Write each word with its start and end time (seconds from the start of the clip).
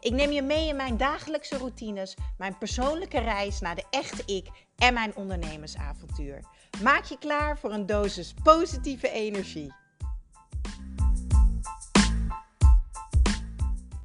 Ik 0.00 0.12
neem 0.12 0.30
je 0.30 0.42
mee 0.42 0.68
in 0.68 0.76
mijn 0.76 0.96
dagelijkse 0.96 1.58
routines, 1.58 2.16
mijn 2.38 2.58
persoonlijke 2.58 3.20
reis 3.20 3.60
naar 3.60 3.74
de 3.74 3.84
echte 3.90 4.22
ik 4.26 4.46
en 4.76 4.94
mijn 4.94 5.16
ondernemersavontuur. 5.16 6.40
Maak 6.82 7.04
je 7.04 7.18
klaar 7.18 7.58
voor 7.58 7.72
een 7.72 7.86
dosis 7.86 8.34
positieve 8.42 9.10
energie. 9.10 9.72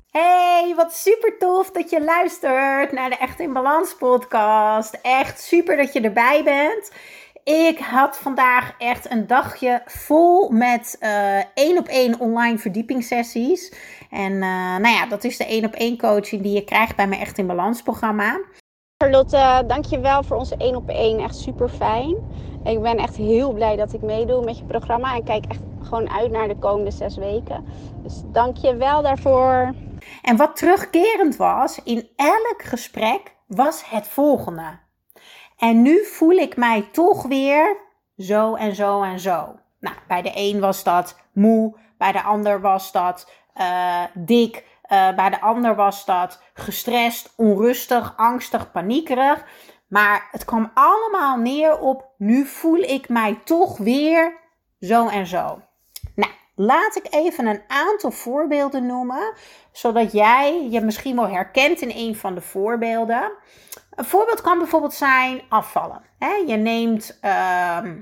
Hey, 0.10 0.74
wat 0.76 0.94
super 0.94 1.38
tof 1.38 1.72
dat 1.72 1.90
je 1.90 2.04
luistert 2.04 2.92
naar 2.92 3.10
de 3.10 3.18
Echt 3.18 3.40
in 3.40 3.54
Balans 3.54 3.96
podcast. 3.96 5.00
Echt 5.02 5.42
super 5.42 5.78
dat 5.78 5.94
je 5.94 6.02
erbij 6.02 6.44
bent. 6.44 6.92
Ik 7.44 7.80
had 7.80 8.18
vandaag 8.18 8.74
echt 8.78 9.12
een 9.12 9.28
dagje 9.28 9.82
vol 9.86 10.50
met 10.50 10.98
uh, 11.00 11.38
één 11.54 11.78
op 11.78 11.88
één 11.88 12.20
online 12.20 12.58
verdiepingssessies. 12.58 13.74
En 14.10 14.32
uh, 14.32 14.40
nou 14.78 14.88
ja, 14.88 15.06
dat 15.06 15.24
is 15.24 15.38
de 15.38 15.46
één 15.46 15.66
op 15.66 15.74
één 15.74 15.98
coaching 15.98 16.42
die 16.42 16.54
je 16.54 16.64
krijgt 16.64 16.96
bij 16.96 17.08
mijn 17.08 17.22
Echt 17.22 17.38
in 17.38 17.48
Balans 17.48 17.82
programma. 17.82 18.40
Charlotte, 18.98 19.64
dankjewel 19.68 20.24
voor 20.24 20.38
onze 20.38 20.56
één 20.58 20.76
op 20.76 20.90
één. 20.90 21.20
Echt 21.20 21.36
super 21.36 21.70
fijn. 21.70 22.16
Ik 22.64 22.82
ben 22.82 22.98
echt 22.98 23.16
heel 23.16 23.54
blij 23.54 23.76
dat 23.76 23.94
ik 23.94 24.02
meedoe 24.02 24.44
met 24.44 24.58
je 24.58 24.64
programma. 24.64 25.16
En 25.16 25.23
kijk 25.23 25.45
echt 25.45 25.62
gewoon 25.82 26.10
uit 26.10 26.32
naar 26.32 26.48
de 26.48 26.58
komende 26.60 26.92
zes 26.92 27.17
weken. 27.17 27.66
Dus 28.04 28.22
dank 28.26 28.58
je 28.58 28.76
wel 28.76 29.02
daarvoor. 29.02 29.73
En 30.22 30.38
wat 30.38 30.56
terugkerend 30.56 31.36
was 31.36 31.80
in 31.84 32.10
elk 32.16 32.64
gesprek 32.64 33.36
was 33.48 33.89
het 33.89 34.08
volgende. 34.08 34.83
En 35.64 35.81
nu 35.81 36.06
voel 36.06 36.31
ik 36.31 36.56
mij 36.56 36.89
toch 36.92 37.23
weer 37.23 37.78
zo 38.17 38.56
en 38.56 38.75
zo 38.75 39.02
en 39.02 39.19
zo. 39.19 39.56
Nou, 39.80 39.95
bij 40.08 40.22
de 40.22 40.31
een 40.33 40.59
was 40.59 40.83
dat 40.83 41.20
moe, 41.33 41.78
bij 41.97 42.11
de 42.11 42.22
ander 42.22 42.61
was 42.61 42.92
dat 42.92 43.31
uh, 43.58 44.03
dik, 44.14 44.55
uh, 44.55 45.16
bij 45.16 45.30
de 45.30 45.42
ander 45.42 45.75
was 45.75 46.05
dat 46.05 46.42
gestrest, 46.53 47.33
onrustig, 47.36 48.14
angstig, 48.17 48.72
paniekerig. 48.72 49.45
Maar 49.88 50.28
het 50.31 50.45
kwam 50.45 50.72
allemaal 50.73 51.38
neer 51.38 51.80
op 51.80 52.09
nu 52.17 52.45
voel 52.45 52.80
ik 52.80 53.09
mij 53.09 53.39
toch 53.44 53.77
weer 53.77 54.39
zo 54.80 55.08
en 55.08 55.27
zo. 55.27 55.61
Nou, 56.16 56.31
laat 56.55 56.95
ik 56.95 57.08
even 57.09 57.45
een 57.45 57.61
aantal 57.67 58.11
voorbeelden 58.11 58.86
noemen, 58.86 59.33
zodat 59.72 60.11
jij 60.11 60.67
je 60.70 60.81
misschien 60.81 61.16
wel 61.16 61.30
herkent 61.30 61.81
in 61.81 61.92
een 61.95 62.16
van 62.16 62.36
de 62.36 62.42
voorbeelden. 62.42 63.31
Een 63.95 64.05
voorbeeld 64.05 64.41
kan 64.41 64.58
bijvoorbeeld 64.58 64.94
zijn 64.94 65.41
afvallen. 65.49 66.02
Je 66.47 66.55
neemt 66.55 67.17
ehm, 67.22 68.02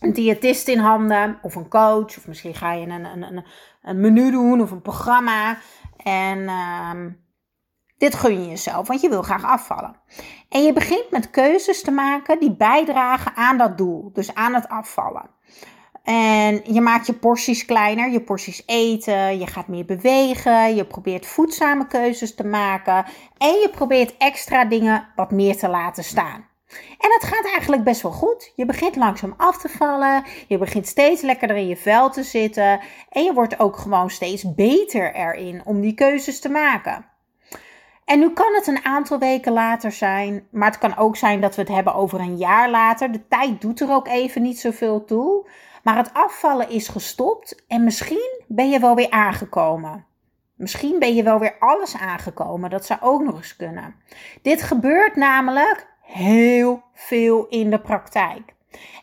een 0.00 0.12
diëtist 0.12 0.68
in 0.68 0.78
handen 0.78 1.38
of 1.42 1.54
een 1.54 1.68
coach, 1.68 2.16
of 2.16 2.26
misschien 2.26 2.54
ga 2.54 2.72
je 2.72 2.86
een, 2.86 3.04
een, 3.04 3.22
een, 3.22 3.44
een 3.82 4.00
menu 4.00 4.30
doen 4.30 4.60
of 4.60 4.70
een 4.70 4.82
programma. 4.82 5.58
En 5.96 6.48
ehm, 6.48 7.10
dit 7.98 8.14
gun 8.14 8.42
je 8.42 8.48
jezelf, 8.48 8.88
want 8.88 9.00
je 9.00 9.08
wil 9.08 9.22
graag 9.22 9.44
afvallen. 9.44 9.96
En 10.48 10.62
je 10.62 10.72
begint 10.72 11.10
met 11.10 11.30
keuzes 11.30 11.82
te 11.82 11.90
maken 11.90 12.40
die 12.40 12.56
bijdragen 12.56 13.36
aan 13.36 13.58
dat 13.58 13.78
doel, 13.78 14.10
dus 14.12 14.34
aan 14.34 14.54
het 14.54 14.68
afvallen. 14.68 15.30
En 16.04 16.60
je 16.64 16.80
maakt 16.80 17.06
je 17.06 17.12
porties 17.12 17.64
kleiner, 17.64 18.10
je 18.10 18.20
porties 18.20 18.62
eten, 18.66 19.38
je 19.38 19.46
gaat 19.46 19.68
meer 19.68 19.84
bewegen, 19.84 20.74
je 20.74 20.84
probeert 20.84 21.26
voedzame 21.26 21.86
keuzes 21.86 22.34
te 22.34 22.44
maken 22.44 23.04
en 23.38 23.54
je 23.54 23.70
probeert 23.70 24.16
extra 24.16 24.64
dingen 24.64 25.08
wat 25.16 25.30
meer 25.30 25.56
te 25.56 25.68
laten 25.68 26.04
staan. 26.04 26.48
En 26.98 27.12
het 27.12 27.24
gaat 27.24 27.44
eigenlijk 27.44 27.84
best 27.84 28.02
wel 28.02 28.12
goed. 28.12 28.52
Je 28.56 28.66
begint 28.66 28.96
langzaam 28.96 29.34
af 29.36 29.58
te 29.58 29.68
vallen, 29.68 30.24
je 30.48 30.58
begint 30.58 30.86
steeds 30.86 31.22
lekkerder 31.22 31.56
in 31.56 31.66
je 31.66 31.76
vel 31.76 32.10
te 32.10 32.22
zitten 32.22 32.80
en 33.08 33.24
je 33.24 33.32
wordt 33.32 33.58
ook 33.58 33.76
gewoon 33.76 34.10
steeds 34.10 34.54
beter 34.54 35.14
erin 35.14 35.62
om 35.64 35.80
die 35.80 35.94
keuzes 35.94 36.40
te 36.40 36.48
maken. 36.48 37.06
En 38.10 38.18
nu 38.18 38.30
kan 38.30 38.54
het 38.54 38.66
een 38.66 38.84
aantal 38.84 39.18
weken 39.18 39.52
later 39.52 39.92
zijn, 39.92 40.46
maar 40.50 40.68
het 40.68 40.78
kan 40.78 40.96
ook 40.96 41.16
zijn 41.16 41.40
dat 41.40 41.54
we 41.54 41.60
het 41.60 41.70
hebben 41.70 41.94
over 41.94 42.20
een 42.20 42.36
jaar 42.36 42.70
later. 42.70 43.12
De 43.12 43.28
tijd 43.28 43.60
doet 43.60 43.80
er 43.80 43.90
ook 43.90 44.08
even 44.08 44.42
niet 44.42 44.60
zoveel 44.60 45.04
toe. 45.04 45.48
Maar 45.82 45.96
het 45.96 46.10
afvallen 46.12 46.70
is 46.70 46.88
gestopt 46.88 47.64
en 47.68 47.84
misschien 47.84 48.42
ben 48.48 48.70
je 48.70 48.80
wel 48.80 48.94
weer 48.94 49.10
aangekomen. 49.10 50.06
Misschien 50.54 50.98
ben 50.98 51.14
je 51.14 51.22
wel 51.22 51.38
weer 51.38 51.56
alles 51.58 51.96
aangekomen. 51.96 52.70
Dat 52.70 52.86
zou 52.86 53.00
ook 53.02 53.22
nog 53.22 53.36
eens 53.36 53.56
kunnen. 53.56 53.94
Dit 54.42 54.62
gebeurt 54.62 55.16
namelijk 55.16 55.86
heel 56.02 56.82
veel 56.94 57.46
in 57.48 57.70
de 57.70 57.80
praktijk. 57.80 58.54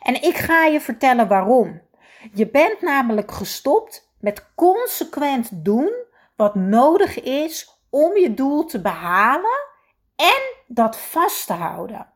En 0.02 0.22
ik 0.22 0.36
ga 0.36 0.64
je 0.64 0.80
vertellen 0.80 1.28
waarom. 1.28 1.80
Je 2.32 2.48
bent 2.50 2.80
namelijk 2.80 3.30
gestopt 3.30 4.10
met 4.20 4.46
consequent 4.54 5.50
doen 5.52 5.92
wat 6.36 6.54
nodig 6.54 7.22
is 7.22 7.77
om 7.90 8.16
je 8.16 8.34
doel 8.34 8.64
te 8.64 8.80
behalen 8.80 9.66
en 10.16 10.42
dat 10.66 10.98
vast 10.98 11.46
te 11.46 11.52
houden. 11.52 12.06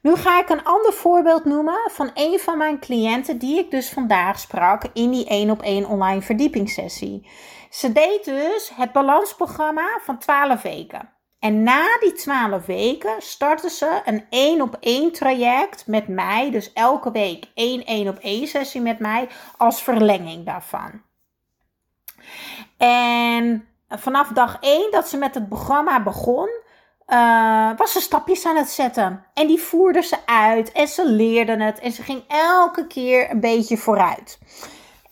Nu 0.00 0.16
ga 0.16 0.40
ik 0.40 0.48
een 0.48 0.64
ander 0.64 0.92
voorbeeld 0.92 1.44
noemen 1.44 1.90
van 1.90 2.10
een 2.14 2.40
van 2.40 2.58
mijn 2.58 2.80
cliënten 2.80 3.38
die 3.38 3.58
ik 3.58 3.70
dus 3.70 3.90
vandaag 3.90 4.38
sprak 4.38 4.84
in 4.92 5.10
die 5.10 5.26
1 5.26 5.50
op 5.50 5.62
1 5.62 5.86
online 5.86 6.22
verdiepingssessie. 6.22 7.28
Ze 7.70 7.92
deed 7.92 8.24
dus 8.24 8.72
het 8.74 8.92
balansprogramma 8.92 9.98
van 10.00 10.18
12 10.18 10.62
weken. 10.62 11.10
En 11.38 11.62
na 11.62 11.98
die 12.00 12.12
12 12.12 12.66
weken 12.66 13.14
startte 13.18 13.70
ze 13.70 14.00
een 14.04 14.24
1 14.30 14.60
op 14.60 14.76
1 14.80 15.12
traject 15.12 15.86
met 15.86 16.08
mij. 16.08 16.50
Dus 16.50 16.72
elke 16.72 17.10
week 17.10 17.46
één 17.54 17.84
1 17.84 18.08
op 18.08 18.18
1 18.18 18.46
sessie 18.46 18.80
met 18.80 18.98
mij 18.98 19.28
als 19.56 19.82
verlenging 19.82 20.46
daarvan. 20.46 21.02
En 22.76 23.71
vanaf 23.98 24.28
dag 24.28 24.56
1 24.60 24.90
dat 24.90 25.08
ze 25.08 25.16
met 25.16 25.34
het 25.34 25.48
programma 25.48 26.02
begon, 26.02 26.48
uh, 27.08 27.70
was 27.76 27.92
ze 27.92 28.00
stapjes 28.00 28.46
aan 28.46 28.56
het 28.56 28.70
zetten. 28.70 29.24
En 29.34 29.46
die 29.46 29.60
voerde 29.60 30.02
ze 30.02 30.16
uit 30.26 30.72
en 30.72 30.88
ze 30.88 31.06
leerde 31.06 31.64
het 31.64 31.78
en 31.78 31.92
ze 31.92 32.02
ging 32.02 32.24
elke 32.28 32.86
keer 32.86 33.30
een 33.30 33.40
beetje 33.40 33.76
vooruit. 33.76 34.38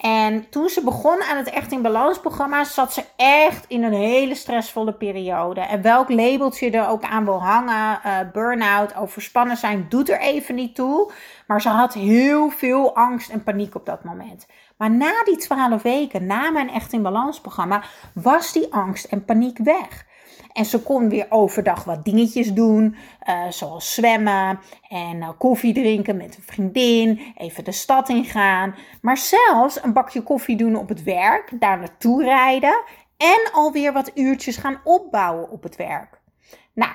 En 0.01 0.49
toen 0.51 0.69
ze 0.69 0.85
begon 0.85 1.23
aan 1.23 1.37
het 1.37 1.51
Echt 1.51 1.73
in 1.73 1.83
Balans 1.83 2.21
programma, 2.21 2.65
zat 2.65 2.93
ze 2.93 3.05
echt 3.17 3.65
in 3.69 3.83
een 3.83 3.93
hele 3.93 4.35
stressvolle 4.35 4.93
periode. 4.93 5.61
En 5.61 5.83
welk 5.83 6.09
labeltje 6.09 6.71
er 6.71 6.89
ook 6.89 7.03
aan 7.03 7.25
wil 7.25 7.43
hangen, 7.43 8.01
uh, 8.07 8.19
burn-out, 8.33 8.97
overspannen 8.97 9.57
zijn, 9.57 9.87
doet 9.89 10.09
er 10.11 10.21
even 10.21 10.55
niet 10.55 10.75
toe. 10.75 11.13
Maar 11.47 11.61
ze 11.61 11.69
had 11.69 11.95
heel 11.95 12.51
veel 12.51 12.95
angst 12.95 13.31
en 13.31 13.43
paniek 13.43 13.75
op 13.75 13.87
dat 13.87 14.05
moment. 14.05 14.47
Maar 14.81 14.91
na 14.91 15.25
die 15.25 15.37
twaalf 15.37 15.83
weken, 15.83 16.27
na 16.27 16.51
mijn 16.51 16.71
Echt 16.71 16.93
in 16.93 17.03
Balans 17.03 17.41
programma, 17.41 17.83
was 18.15 18.53
die 18.53 18.73
angst 18.73 19.05
en 19.05 19.25
paniek 19.25 19.59
weg. 19.59 20.07
En 20.53 20.65
ze 20.65 20.83
kon 20.83 21.09
weer 21.09 21.27
overdag 21.29 21.85
wat 21.85 22.05
dingetjes 22.05 22.53
doen, 22.53 22.97
uh, 23.29 23.51
zoals 23.51 23.95
zwemmen 23.95 24.61
en 24.89 25.17
uh, 25.17 25.29
koffie 25.39 25.75
drinken 25.75 26.17
met 26.17 26.37
een 26.37 26.43
vriendin, 26.43 27.33
even 27.37 27.65
de 27.65 27.73
stad 27.73 28.09
ingaan. 28.09 28.75
Maar 29.03 29.17
zelfs 29.17 29.83
een 29.83 29.93
bakje 29.93 30.23
koffie 30.23 30.57
doen 30.57 30.77
op 30.77 30.89
het 30.89 31.03
werk, 31.03 31.61
daar 31.61 31.79
naartoe 31.79 32.23
rijden 32.23 32.83
en 33.17 33.53
alweer 33.53 33.93
wat 33.93 34.11
uurtjes 34.15 34.57
gaan 34.57 34.81
opbouwen 34.85 35.51
op 35.51 35.63
het 35.63 35.77
werk. 35.77 36.21
Nou, 36.75 36.93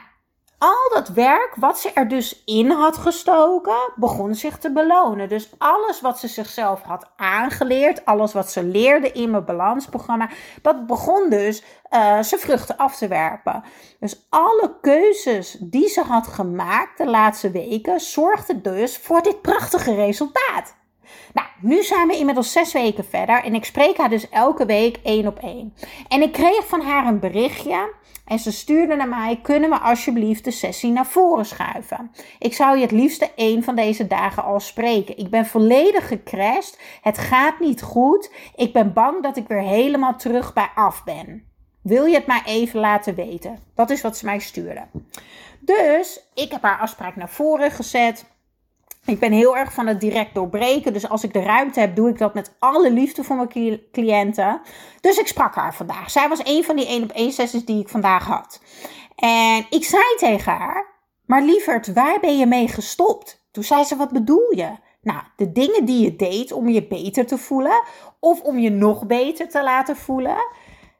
al 0.66 0.90
dat 0.94 1.08
werk 1.08 1.56
wat 1.56 1.80
ze 1.80 1.92
er 1.94 2.08
dus 2.08 2.44
in 2.46 2.72
had 2.72 2.98
gestoken, 2.98 3.92
begon 3.96 4.36
zich 4.36 4.58
te 4.58 4.72
belonen. 4.72 5.30
Dus 5.30 5.50
alles 5.58 6.02
wat 6.02 6.20
ze 6.20 6.28
zichzelf 6.28 6.82
had 6.82 7.10
aangeleerd, 7.16 8.06
alles 8.06 8.34
wat 8.34 8.52
ze 8.52 8.64
leerde 8.64 9.12
in 9.12 9.32
mijn 9.32 9.46
balansprogramma, 9.46 10.30
dat 10.62 10.88
begon 10.88 11.30
dus 11.30 11.62
uh, 11.62 12.22
zijn 12.22 12.42
vruchten 12.42 12.78
af 12.78 12.98
te 12.98 13.08
werpen. 13.08 13.64
Dus 14.00 14.26
alle 14.30 14.76
keuzes 14.82 15.58
die 15.60 15.88
ze 15.88 16.02
had 16.02 16.28
gemaakt 16.28 16.98
de 16.98 17.06
laatste 17.06 17.52
weken, 17.52 18.00
zorgden 18.00 18.62
dus 18.62 18.98
voor 18.98 19.22
dit 19.22 19.42
prachtige 19.42 19.96
resultaat. 19.96 20.76
Nou, 21.34 21.48
nu 21.60 21.84
zijn 21.84 22.08
we 22.08 22.18
inmiddels 22.18 22.52
zes 22.52 22.74
weken 22.74 23.06
verder 23.06 23.44
en 23.44 23.56
ik 23.56 23.66
spreek 23.66 23.98
haar 23.98 24.10
dus 24.10 24.30
elke 24.30 24.66
week 24.66 25.00
één 25.04 25.28
op 25.28 25.40
één. 25.40 25.74
En 26.08 26.22
ik 26.22 26.32
kreeg 26.32 26.68
van 26.68 26.82
haar 26.82 27.08
een 27.08 27.20
berichtje 27.20 27.94
en 28.26 28.40
ze 28.40 28.52
stuurde 28.52 28.96
naar 28.96 29.08
mij: 29.08 29.40
Kunnen 29.42 29.70
we 29.70 29.80
alsjeblieft 29.80 30.44
de 30.44 30.52
sessie 30.52 30.92
naar 30.92 31.06
voren 31.06 31.46
schuiven? 31.46 32.12
Ik 32.40 32.54
zou 32.54 32.76
je 32.76 32.82
het 32.82 32.92
liefste 32.92 33.32
één 33.36 33.64
van 33.64 33.76
deze 33.76 34.08
dagen 34.08 34.44
al 34.44 34.60
spreken. 34.60 35.18
Ik 35.18 35.30
ben 35.30 35.46
volledig 35.46 36.08
gecrashed. 36.08 36.80
Het 37.02 37.18
gaat 37.18 37.60
niet 37.60 37.82
goed. 37.82 38.32
Ik 38.56 38.74
ben 38.74 38.94
bang 38.94 39.24
dat 39.24 39.38
ik 39.38 39.48
weer 39.48 39.62
helemaal 39.62 40.16
terug 40.16 40.54
bij 40.54 40.70
af 40.76 41.04
ben. 41.04 41.44
Wil 41.82 42.06
je 42.06 42.16
het 42.16 42.28
maar 42.28 42.44
even 42.46 42.80
laten 42.80 43.16
weten? 43.16 43.60
Dat 43.76 43.90
is 43.90 44.02
wat 44.02 44.18
ze 44.18 44.26
mij 44.26 44.40
stuurde. 44.40 44.84
Dus 45.60 46.20
ik 46.34 46.52
heb 46.52 46.62
haar 46.62 46.80
afspraak 46.80 47.16
naar 47.16 47.30
voren 47.30 47.72
gezet. 47.72 48.26
Ik 49.06 49.20
ben 49.20 49.32
heel 49.32 49.58
erg 49.58 49.74
van 49.74 49.88
het 49.88 50.00
direct 50.00 50.34
doorbreken. 50.34 50.94
Dus 50.94 51.10
als 51.10 51.24
ik 51.24 51.34
de 51.34 51.42
ruimte 51.42 51.80
heb, 51.80 51.96
doe 51.96 52.10
ik 52.10 52.18
dat 52.18 52.34
met 52.34 52.56
alle 52.60 52.92
liefde 52.92 53.24
voor 53.24 53.36
mijn 53.36 53.82
cliënten. 53.92 54.62
Dus 55.02 55.18
ik 55.18 55.28
sprak 55.28 55.56
haar 55.56 55.76
vandaag. 55.76 56.12
Zij 56.12 56.30
was 56.30 56.42
een 56.44 56.64
van 56.64 56.76
die 56.76 56.88
1 56.88 57.04
op 57.04 57.12
1 57.12 57.32
sessies 57.32 57.66
die 57.66 57.82
ik 57.82 57.90
vandaag 57.90 58.26
had. 58.26 58.62
En 59.16 59.66
ik 59.70 59.84
zei 59.84 60.04
tegen 60.18 60.52
haar: 60.52 60.86
Maar 61.26 61.42
lieverd, 61.42 61.94
waar 61.94 62.20
ben 62.20 62.38
je 62.38 62.46
mee 62.46 62.68
gestopt? 62.68 63.48
Toen 63.52 63.64
zei 63.64 63.84
ze: 63.84 63.96
Wat 63.96 64.12
bedoel 64.12 64.56
je? 64.56 64.70
Nou, 65.02 65.20
de 65.36 65.52
dingen 65.52 65.86
die 65.86 66.04
je 66.04 66.16
deed 66.16 66.52
om 66.52 66.70
je 66.70 66.88
beter 66.88 67.26
te 67.26 67.38
voelen 67.38 67.84
of 68.20 68.42
om 68.42 68.60
je 68.60 68.70
nog 68.70 69.06
beter 69.06 69.50
te 69.50 69.64
laten 69.64 69.96
voelen. 69.96 70.38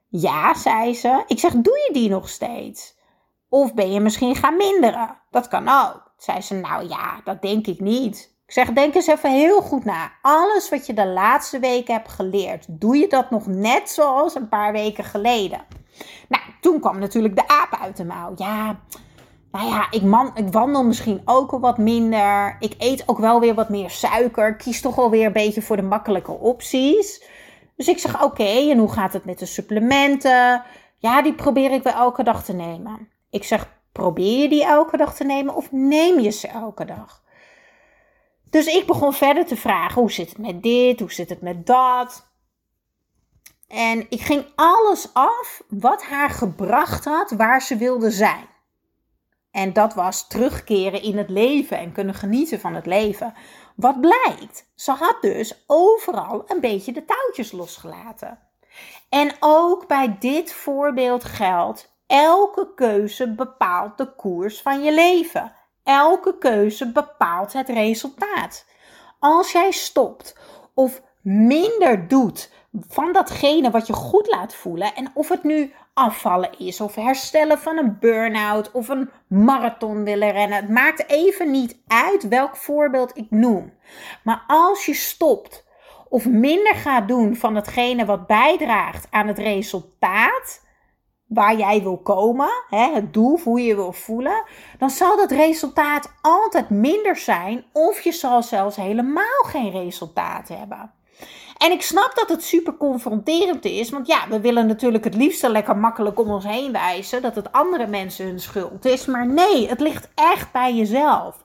Ja, 0.10 0.54
zei 0.54 0.94
ze. 0.94 1.24
Ik 1.28 1.40
zeg: 1.40 1.52
Doe 1.52 1.84
je 1.88 1.94
die 1.94 2.10
nog 2.10 2.30
steeds? 2.30 2.98
Of 3.50 3.74
ben 3.74 3.92
je 3.92 4.00
misschien 4.00 4.36
gaan 4.36 4.58
minderen? 4.58 5.18
Dat 5.32 5.48
kan 5.48 5.68
ook. 5.68 6.05
Zei 6.18 6.42
ze, 6.42 6.54
nou 6.54 6.88
ja, 6.88 7.22
dat 7.24 7.42
denk 7.42 7.68
ik 7.68 7.80
niet. 7.80 8.34
Ik 8.46 8.54
zeg, 8.54 8.74
denk 8.74 8.96
eens 8.96 9.08
even 9.08 9.32
heel 9.32 9.62
goed 9.62 9.86
na. 9.86 10.12
Alles 10.22 10.70
wat 10.70 10.86
je 10.86 10.94
de 10.94 11.08
laatste 11.08 11.60
weken 11.60 11.94
hebt 11.94 12.10
geleerd, 12.10 12.66
doe 12.70 12.98
je 12.98 13.08
dat 13.08 13.30
nog 13.30 13.48
net 13.48 13.90
zoals 13.90 14.36
een 14.36 14.50
paar 14.50 14.72
weken 14.72 15.04
geleden? 15.04 15.62
Nou, 16.28 16.44
toen 16.62 16.80
kwam 16.80 17.00
natuurlijk 17.00 17.36
de 17.36 17.48
aap 17.48 17.78
uit 17.82 17.98
de 17.98 18.06
mouw. 18.06 18.34
Ja, 18.36 18.80
nou 19.52 19.68
ja, 19.68 19.88
ik, 19.92 20.02
man, 20.02 20.32
ik 20.34 20.54
wandel 20.54 20.84
misschien 20.84 21.22
ook 21.26 21.52
al 21.52 21.60
wat 21.60 21.78
minder. 21.78 22.56
Ik 22.60 22.76
eet 22.78 23.04
ook 23.06 23.18
wel 23.18 23.40
weer 23.40 23.54
wat 23.54 23.70
meer 23.70 23.90
suiker. 23.90 24.48
Ik 24.48 24.58
kies 24.58 24.82
toch 24.82 24.96
wel 24.96 25.10
weer 25.10 25.26
een 25.26 25.32
beetje 25.32 25.62
voor 25.62 25.76
de 25.76 25.82
makkelijke 25.82 26.32
opties. 26.32 27.24
Dus 27.76 27.88
ik 27.88 28.00
zeg, 28.00 28.24
oké, 28.24 28.70
en 28.70 28.78
hoe 28.78 28.92
gaat 28.92 29.14
het 29.14 29.26
met 29.26 29.40
de 29.40 29.46
supplementen? 29.46 30.64
Ja, 30.98 31.22
die 31.22 31.34
probeer 31.34 31.72
ik 31.72 31.84
wel 31.84 31.94
elke 31.94 32.24
dag 32.24 32.44
te 32.44 32.54
nemen. 32.54 33.10
Ik 33.30 33.44
zeg, 33.44 33.75
Probeer 33.96 34.42
je 34.42 34.50
die 34.50 34.66
elke 34.66 34.98
dag 34.98 35.16
te 35.16 35.24
nemen 35.24 35.56
of 35.56 35.72
neem 35.72 36.20
je 36.20 36.30
ze 36.30 36.48
elke 36.48 36.86
dag? 36.86 37.24
Dus 38.50 38.66
ik 38.66 38.86
begon 38.86 39.14
verder 39.14 39.46
te 39.46 39.56
vragen: 39.56 40.02
hoe 40.02 40.12
zit 40.12 40.30
het 40.30 40.38
met 40.38 40.64
dit? 40.64 41.00
Hoe 41.00 41.12
zit 41.12 41.30
het 41.30 41.42
met 41.42 41.66
dat? 41.66 42.28
En 43.68 44.06
ik 44.10 44.22
ging 44.22 44.46
alles 44.56 45.14
af 45.14 45.64
wat 45.68 46.04
haar 46.04 46.30
gebracht 46.30 47.06
had 47.06 47.32
waar 47.32 47.62
ze 47.62 47.78
wilde 47.78 48.12
zijn. 48.12 48.48
En 49.52 49.74
dat 49.74 49.94
was 49.94 50.28
terugkeren 50.28 51.02
in 51.02 51.18
het 51.18 51.30
leven 51.30 51.78
en 51.78 51.92
kunnen 51.92 52.16
genieten 52.16 52.60
van 52.60 52.74
het 52.74 52.86
leven. 52.86 53.34
Wat 53.76 54.02
blijkt? 54.02 54.72
Ze 54.76 54.92
had 54.92 55.18
dus 55.22 55.64
overal 55.68 56.44
een 56.48 56.60
beetje 56.60 56.92
de 56.92 57.06
touwtjes 57.06 57.52
losgelaten. 57.52 58.40
En 59.10 59.36
ook 59.40 59.88
bij 59.88 60.18
dit 60.20 60.54
voorbeeld 60.54 61.24
geldt: 61.24 61.95
Elke 62.08 62.74
keuze 62.76 63.36
bepaalt 63.36 63.98
de 63.98 64.16
koers 64.16 64.62
van 64.62 64.84
je 64.84 64.94
leven. 64.94 65.54
Elke 65.84 66.38
keuze 66.38 66.92
bepaalt 66.92 67.54
het 67.54 67.70
resultaat. 67.70 68.66
Als 69.20 69.52
jij 69.52 69.72
stopt 69.72 70.38
of 70.74 71.02
minder 71.22 72.08
doet 72.08 72.52
van 72.88 73.14
datgene 73.14 73.72
wat 73.72 73.88
je 73.88 73.94
goed 73.94 74.28
laat 74.28 74.56
voelen, 74.56 74.96
en 74.96 75.12
of 75.14 75.30
het 75.30 75.44
nu 75.44 75.74
afvallen 75.94 76.58
is, 76.58 76.82
of 76.82 76.96
herstellen 76.96 77.60
van 77.60 77.78
een 77.78 78.00
burn-out, 78.00 78.72
of 78.72 78.88
een 78.88 79.10
marathon 79.28 80.04
willen 80.04 80.32
rennen, 80.32 80.58
het 80.58 80.70
maakt 80.70 81.10
even 81.10 81.52
niet 81.52 81.78
uit 81.88 82.28
welk 82.28 82.56
voorbeeld 82.56 83.18
ik 83.18 83.28
noem. 83.30 83.74
Maar 84.24 84.44
als 84.48 84.86
je 84.86 84.94
stopt 84.94 85.66
of 86.10 86.26
minder 86.26 86.76
gaat 86.76 87.08
doen 87.08 87.36
van 87.36 87.56
hetgene 87.56 88.06
wat 88.06 88.28
bijdraagt 88.28 89.08
aan 89.10 89.28
het 89.28 89.38
resultaat, 89.38 90.65
waar 91.36 91.58
jij 91.58 91.82
wil 91.84 91.98
komen, 91.98 92.50
hè, 92.70 92.94
het 92.94 93.14
doel 93.14 93.40
hoe 93.44 93.62
je 93.62 93.76
wil 93.76 93.92
voelen, 93.92 94.44
dan 94.78 94.90
zal 94.90 95.18
dat 95.18 95.32
resultaat 95.32 96.12
altijd 96.22 96.70
minder 96.70 97.16
zijn 97.16 97.66
of 97.72 98.02
je 98.02 98.12
zal 98.12 98.44
zelfs 98.44 98.76
helemaal 98.76 99.44
geen 99.44 99.72
resultaat 99.72 100.48
hebben. 100.48 100.92
En 101.58 101.72
ik 101.72 101.82
snap 101.82 102.12
dat 102.16 102.30
het 102.30 102.44
super 102.44 102.78
confronterend 102.78 103.66
is, 103.66 103.90
want 103.90 104.08
ja, 104.08 104.28
we 104.30 104.40
willen 104.40 104.68
natuurlijk 104.68 105.04
het 105.04 105.16
liefste 105.16 105.50
lekker 105.50 105.78
makkelijk 105.78 106.20
om 106.20 106.30
ons 106.30 106.46
heen 106.46 106.72
wijzen 106.72 107.22
dat 107.22 107.36
het 107.36 107.52
andere 107.52 107.88
mensen 107.88 108.26
hun 108.26 108.40
schuld 108.40 108.86
is, 108.86 109.06
maar 109.06 109.28
nee, 109.28 109.68
het 109.68 109.80
ligt 109.80 110.10
echt 110.16 110.52
bij 110.52 110.76
jezelf. 110.76 111.44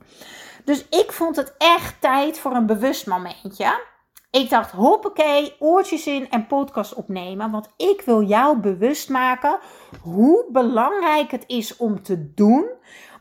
Dus 0.65 0.87
ik 0.89 1.13
vond 1.13 1.37
het 1.37 1.55
echt 1.59 2.01
tijd 2.01 2.39
voor 2.39 2.53
een 2.53 2.67
bewust 2.67 3.07
momentje. 3.07 3.90
Ik 4.31 4.51
dacht, 4.51 4.71
hoppakee, 4.71 5.57
oortjes 5.59 6.07
in 6.07 6.31
en 6.31 6.47
podcast 6.47 6.95
opnemen. 6.95 7.51
Want 7.51 7.69
ik 7.77 8.03
wil 8.05 8.23
jou 8.23 8.59
bewust 8.59 9.09
maken 9.09 9.59
hoe 10.03 10.47
belangrijk 10.53 11.31
het 11.31 11.45
is 11.47 11.77
om 11.77 12.03
te 12.03 12.35
doen. 12.35 12.71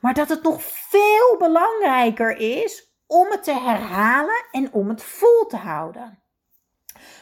Maar 0.01 0.13
dat 0.13 0.29
het 0.29 0.43
nog 0.43 0.63
veel 0.63 1.37
belangrijker 1.37 2.37
is 2.37 2.93
om 3.07 3.27
het 3.29 3.43
te 3.43 3.53
herhalen 3.53 4.45
en 4.51 4.73
om 4.73 4.89
het 4.89 5.03
vol 5.03 5.45
te 5.47 5.57
houden. 5.57 6.23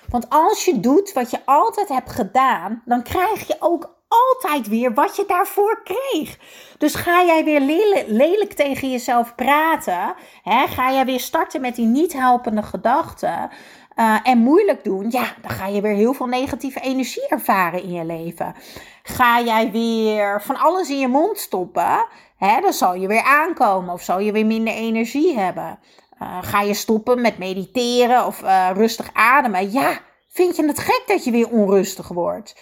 Want 0.09 0.29
als 0.29 0.65
je 0.65 0.79
doet 0.79 1.13
wat 1.13 1.31
je 1.31 1.39
altijd 1.45 1.87
hebt 1.87 2.11
gedaan, 2.11 2.81
dan 2.85 3.03
krijg 3.03 3.47
je 3.47 3.55
ook 3.59 3.96
altijd 4.07 4.67
weer 4.67 4.93
wat 4.93 5.15
je 5.15 5.23
daarvoor 5.27 5.81
kreeg. 5.83 6.37
Dus 6.77 6.95
ga 6.95 7.23
jij 7.23 7.43
weer 7.43 7.61
lelijk, 8.07 8.53
tegen 8.53 8.91
jezelf 8.91 9.35
praten, 9.35 10.15
hè, 10.43 10.67
ga 10.67 10.91
jij 10.91 11.05
weer 11.05 11.19
starten 11.19 11.61
met 11.61 11.75
die 11.75 11.85
niet 11.85 12.13
helpende 12.13 12.63
gedachten 12.63 13.49
uh, 13.95 14.19
en 14.23 14.37
moeilijk 14.37 14.83
doen, 14.83 15.07
ja, 15.09 15.33
dan 15.41 15.51
ga 15.51 15.67
je 15.67 15.81
weer 15.81 15.95
heel 15.95 16.13
veel 16.13 16.25
negatieve 16.25 16.79
energie 16.79 17.27
ervaren 17.27 17.83
in 17.83 17.91
je 17.91 18.05
leven. 18.05 18.55
Ga 19.03 19.41
jij 19.41 19.71
weer 19.71 20.41
van 20.41 20.55
alles 20.57 20.89
in 20.89 20.99
je 20.99 21.07
mond 21.07 21.37
stoppen, 21.39 22.05
hè, 22.37 22.61
dan 22.61 22.73
zal 22.73 22.93
je 22.93 23.07
weer 23.07 23.23
aankomen 23.23 23.93
of 23.93 24.01
zal 24.01 24.19
je 24.19 24.31
weer 24.31 24.45
minder 24.45 24.73
energie 24.73 25.39
hebben. 25.39 25.79
Uh, 26.21 26.37
ga 26.41 26.61
je 26.61 26.73
stoppen 26.73 27.21
met 27.21 27.37
mediteren 27.37 28.25
of 28.25 28.41
uh, 28.43 28.69
rustig 28.73 29.09
ademen, 29.13 29.71
ja, 29.71 29.99
vind 30.27 30.55
je 30.55 30.65
het 30.67 30.79
gek 30.79 31.03
dat 31.07 31.23
je 31.23 31.31
weer 31.31 31.49
onrustig 31.49 32.07
wordt. 32.07 32.55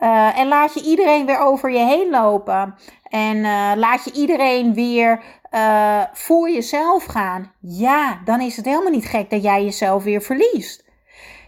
Uh, 0.00 0.38
en 0.38 0.48
laat 0.48 0.74
je 0.74 0.82
iedereen 0.82 1.26
weer 1.26 1.38
over 1.38 1.70
je 1.70 1.84
heen 1.84 2.10
lopen. 2.10 2.74
En 3.08 3.36
uh, 3.36 3.72
laat 3.76 4.04
je 4.04 4.12
iedereen 4.12 4.74
weer 4.74 5.22
uh, 5.52 6.02
voor 6.12 6.50
jezelf 6.50 7.04
gaan. 7.04 7.52
Ja, 7.60 8.20
dan 8.24 8.40
is 8.40 8.56
het 8.56 8.64
helemaal 8.64 8.90
niet 8.90 9.06
gek 9.06 9.30
dat 9.30 9.42
jij 9.42 9.64
jezelf 9.64 10.04
weer 10.04 10.22
verliest. 10.22 10.84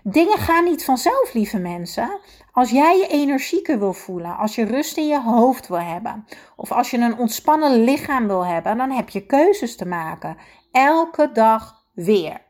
Dingen 0.03 0.39
gaan 0.39 0.65
niet 0.65 0.85
vanzelf, 0.85 1.33
lieve 1.33 1.59
mensen. 1.59 2.21
Als 2.53 2.71
jij 2.71 2.97
je 2.97 3.07
energieker 3.07 3.79
wil 3.79 3.93
voelen, 3.93 4.37
als 4.37 4.55
je 4.55 4.65
rust 4.65 4.97
in 4.97 5.07
je 5.07 5.21
hoofd 5.21 5.69
wil 5.69 5.81
hebben, 5.81 6.27
of 6.57 6.73
als 6.73 6.91
je 6.91 6.99
een 6.99 7.19
ontspannen 7.19 7.85
lichaam 7.85 8.27
wil 8.27 8.47
hebben, 8.47 8.77
dan 8.77 8.91
heb 8.91 9.09
je 9.09 9.27
keuzes 9.27 9.77
te 9.77 9.87
maken. 9.87 10.37
Elke 10.73 11.33
dag 11.33 11.85
weer. 11.95 12.41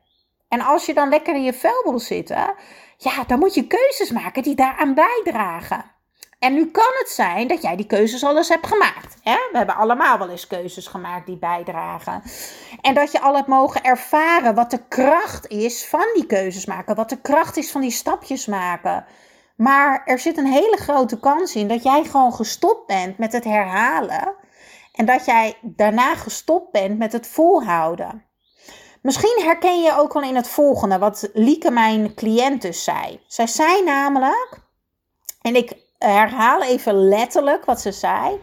En 0.49 0.61
als 0.61 0.87
je 0.87 0.95
dan 0.95 1.09
lekker 1.09 1.35
in 1.35 1.45
je 1.45 1.53
vel 1.53 1.83
wil 1.85 1.99
zitten, 1.99 2.55
ja, 3.01 3.25
dan 3.27 3.39
moet 3.39 3.55
je 3.55 3.67
keuzes 3.67 4.11
maken 4.11 4.43
die 4.43 4.55
daaraan 4.55 4.95
bijdragen. 4.95 5.85
En 6.39 6.55
nu 6.55 6.71
kan 6.71 6.93
het 6.99 7.09
zijn 7.09 7.49
dat 7.49 7.63
jij 7.63 7.77
die 7.77 7.87
keuzes 7.87 8.25
al 8.25 8.37
eens 8.37 8.49
hebt 8.49 8.67
gemaakt. 8.67 9.17
Hè? 9.23 9.37
We 9.51 9.57
hebben 9.57 9.77
allemaal 9.77 10.19
wel 10.19 10.29
eens 10.29 10.47
keuzes 10.47 10.87
gemaakt 10.87 11.27
die 11.27 11.39
bijdragen. 11.39 12.23
En 12.81 12.95
dat 12.95 13.13
je 13.13 13.21
al 13.21 13.35
hebt 13.35 13.47
mogen 13.47 13.83
ervaren 13.83 14.55
wat 14.55 14.71
de 14.71 14.89
kracht 14.89 15.47
is 15.47 15.87
van 15.87 16.07
die 16.15 16.27
keuzes 16.27 16.67
maken. 16.67 16.95
Wat 16.95 17.09
de 17.09 17.21
kracht 17.21 17.57
is 17.57 17.71
van 17.71 17.81
die 17.81 17.91
stapjes 17.91 18.47
maken. 18.47 19.05
Maar 19.57 20.03
er 20.05 20.19
zit 20.19 20.37
een 20.37 20.53
hele 20.53 20.77
grote 20.77 21.21
kans 21.21 21.55
in 21.55 21.69
dat 21.69 21.83
jij 21.83 22.05
gewoon 22.05 22.35
gestopt 22.35 22.87
bent 22.87 23.19
met 23.19 23.33
het 23.33 23.45
herhalen. 23.45 24.35
En 24.93 25.07
dat 25.07 25.25
jij 25.25 25.57
daarna 25.63 26.15
gestopt 26.15 26.73
bent 26.73 26.99
met 26.99 27.13
het 27.13 27.27
volhouden. 27.27 28.28
Misschien 29.03 29.41
herken 29.43 29.83
je 29.83 29.97
ook 29.97 30.13
wel 30.13 30.23
in 30.23 30.37
het 30.37 30.49
volgende 30.49 30.99
wat 30.99 31.31
Lieke, 31.33 31.71
mijn 31.71 32.15
cliënt, 32.15 32.63
dus 32.63 32.85
zei. 32.85 33.21
Zij 33.27 33.47
zei 33.47 33.85
namelijk, 33.85 34.61
en 35.43 35.57
ik 35.57 35.73
herhaal 35.99 36.63
even 36.63 36.95
letterlijk 36.95 37.65
wat 37.65 37.81
ze 37.81 37.93
zei. 37.93 38.41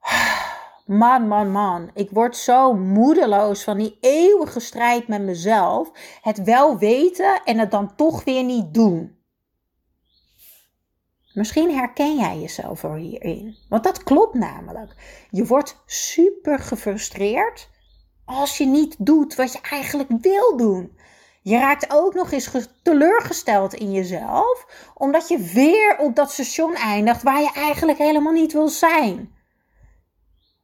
Man, 0.86 1.28
man, 1.28 1.50
man. 1.50 1.90
Ik 1.94 2.10
word 2.10 2.36
zo 2.36 2.74
moedeloos 2.74 3.64
van 3.64 3.78
die 3.78 3.98
eeuwige 4.00 4.60
strijd 4.60 5.08
met 5.08 5.22
mezelf. 5.22 5.90
Het 6.20 6.42
wel 6.42 6.78
weten 6.78 7.40
en 7.44 7.58
het 7.58 7.70
dan 7.70 7.94
toch 7.96 8.24
weer 8.24 8.42
niet 8.42 8.74
doen. 8.74 9.18
Misschien 11.32 11.74
herken 11.74 12.16
jij 12.16 12.38
jezelf 12.38 12.82
er 12.82 12.94
hierin. 12.94 13.56
Want 13.68 13.84
dat 13.84 14.02
klopt 14.02 14.34
namelijk. 14.34 14.94
Je 15.30 15.46
wordt 15.46 15.82
super 15.86 16.58
gefrustreerd 16.58 17.68
als 18.24 18.58
je 18.58 18.66
niet 18.66 18.96
doet 18.98 19.34
wat 19.34 19.52
je 19.52 19.58
eigenlijk 19.70 20.10
wil 20.20 20.56
doen. 20.56 20.98
Je 21.42 21.58
raakt 21.58 21.92
ook 21.92 22.14
nog 22.14 22.32
eens 22.32 22.50
teleurgesteld 22.82 23.74
in 23.74 23.92
jezelf, 23.92 24.66
omdat 24.94 25.28
je 25.28 25.38
weer 25.38 25.96
op 25.98 26.16
dat 26.16 26.32
station 26.32 26.74
eindigt 26.74 27.22
waar 27.22 27.40
je 27.40 27.52
eigenlijk 27.54 27.98
helemaal 27.98 28.32
niet 28.32 28.52
wil 28.52 28.68
zijn. 28.68 29.34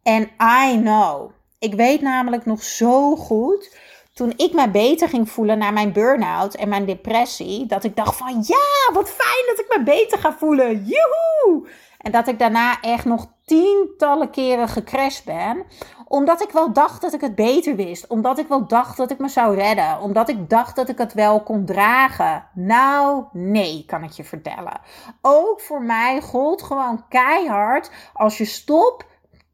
En 0.03 0.31
I 0.69 0.79
know. 0.81 1.31
Ik 1.59 1.75
weet 1.75 2.01
namelijk 2.01 2.47
nog 2.47 2.63
zo 2.63 3.17
goed, 3.17 3.77
toen 4.15 4.33
ik 4.37 4.53
me 4.53 4.71
beter 4.71 5.09
ging 5.09 5.31
voelen 5.31 5.59
na 5.59 5.71
mijn 5.71 5.93
burn-out 5.93 6.55
en 6.55 6.69
mijn 6.69 6.87
depressie, 6.87 7.67
dat 7.67 7.85
ik 7.85 7.97
dacht 7.97 8.17
van 8.17 8.45
ja, 8.47 8.93
wat 8.93 9.11
fijn 9.11 9.47
dat 9.47 9.59
ik 9.59 9.77
me 9.77 9.83
beter 9.83 10.19
ga 10.19 10.33
voelen. 10.33 10.85
Joehoe! 10.85 11.69
En 11.99 12.13
dat 12.13 12.29
ik 12.29 12.39
daarna 12.39 12.81
echt 12.81 13.05
nog 13.05 13.27
tientallen 13.45 14.31
keren 14.31 14.69
gecrashed 14.69 15.25
ben. 15.25 15.65
Omdat 16.11 16.43
ik 16.43 16.51
wel 16.51 16.73
dacht 16.73 17.01
dat 17.01 17.13
ik 17.13 17.21
het 17.21 17.35
beter 17.35 17.77
wist. 17.77 18.07
Omdat 18.07 18.39
ik 18.39 18.49
wel 18.49 18.67
dacht 18.67 18.97
dat 18.97 19.11
ik 19.11 19.19
me 19.19 19.29
zou 19.29 19.55
redden. 19.55 20.01
Omdat 20.01 20.29
ik 20.29 20.51
dacht 20.51 20.77
dat 20.77 20.89
ik 20.89 20.99
het 20.99 21.13
wel 21.13 21.43
kon 21.43 21.65
dragen. 21.65 22.47
Nou, 22.55 23.25
nee, 23.33 23.85
kan 23.87 24.03
ik 24.03 24.11
je 24.11 24.25
vertellen. 24.25 24.81
Ook 25.23 25.61
voor 25.61 25.83
mij 25.83 26.21
gold 26.21 26.63
gewoon 26.63 27.05
keihard. 27.09 27.91
Als 28.13 28.39
je 28.39 28.45
stopt, 28.45 29.05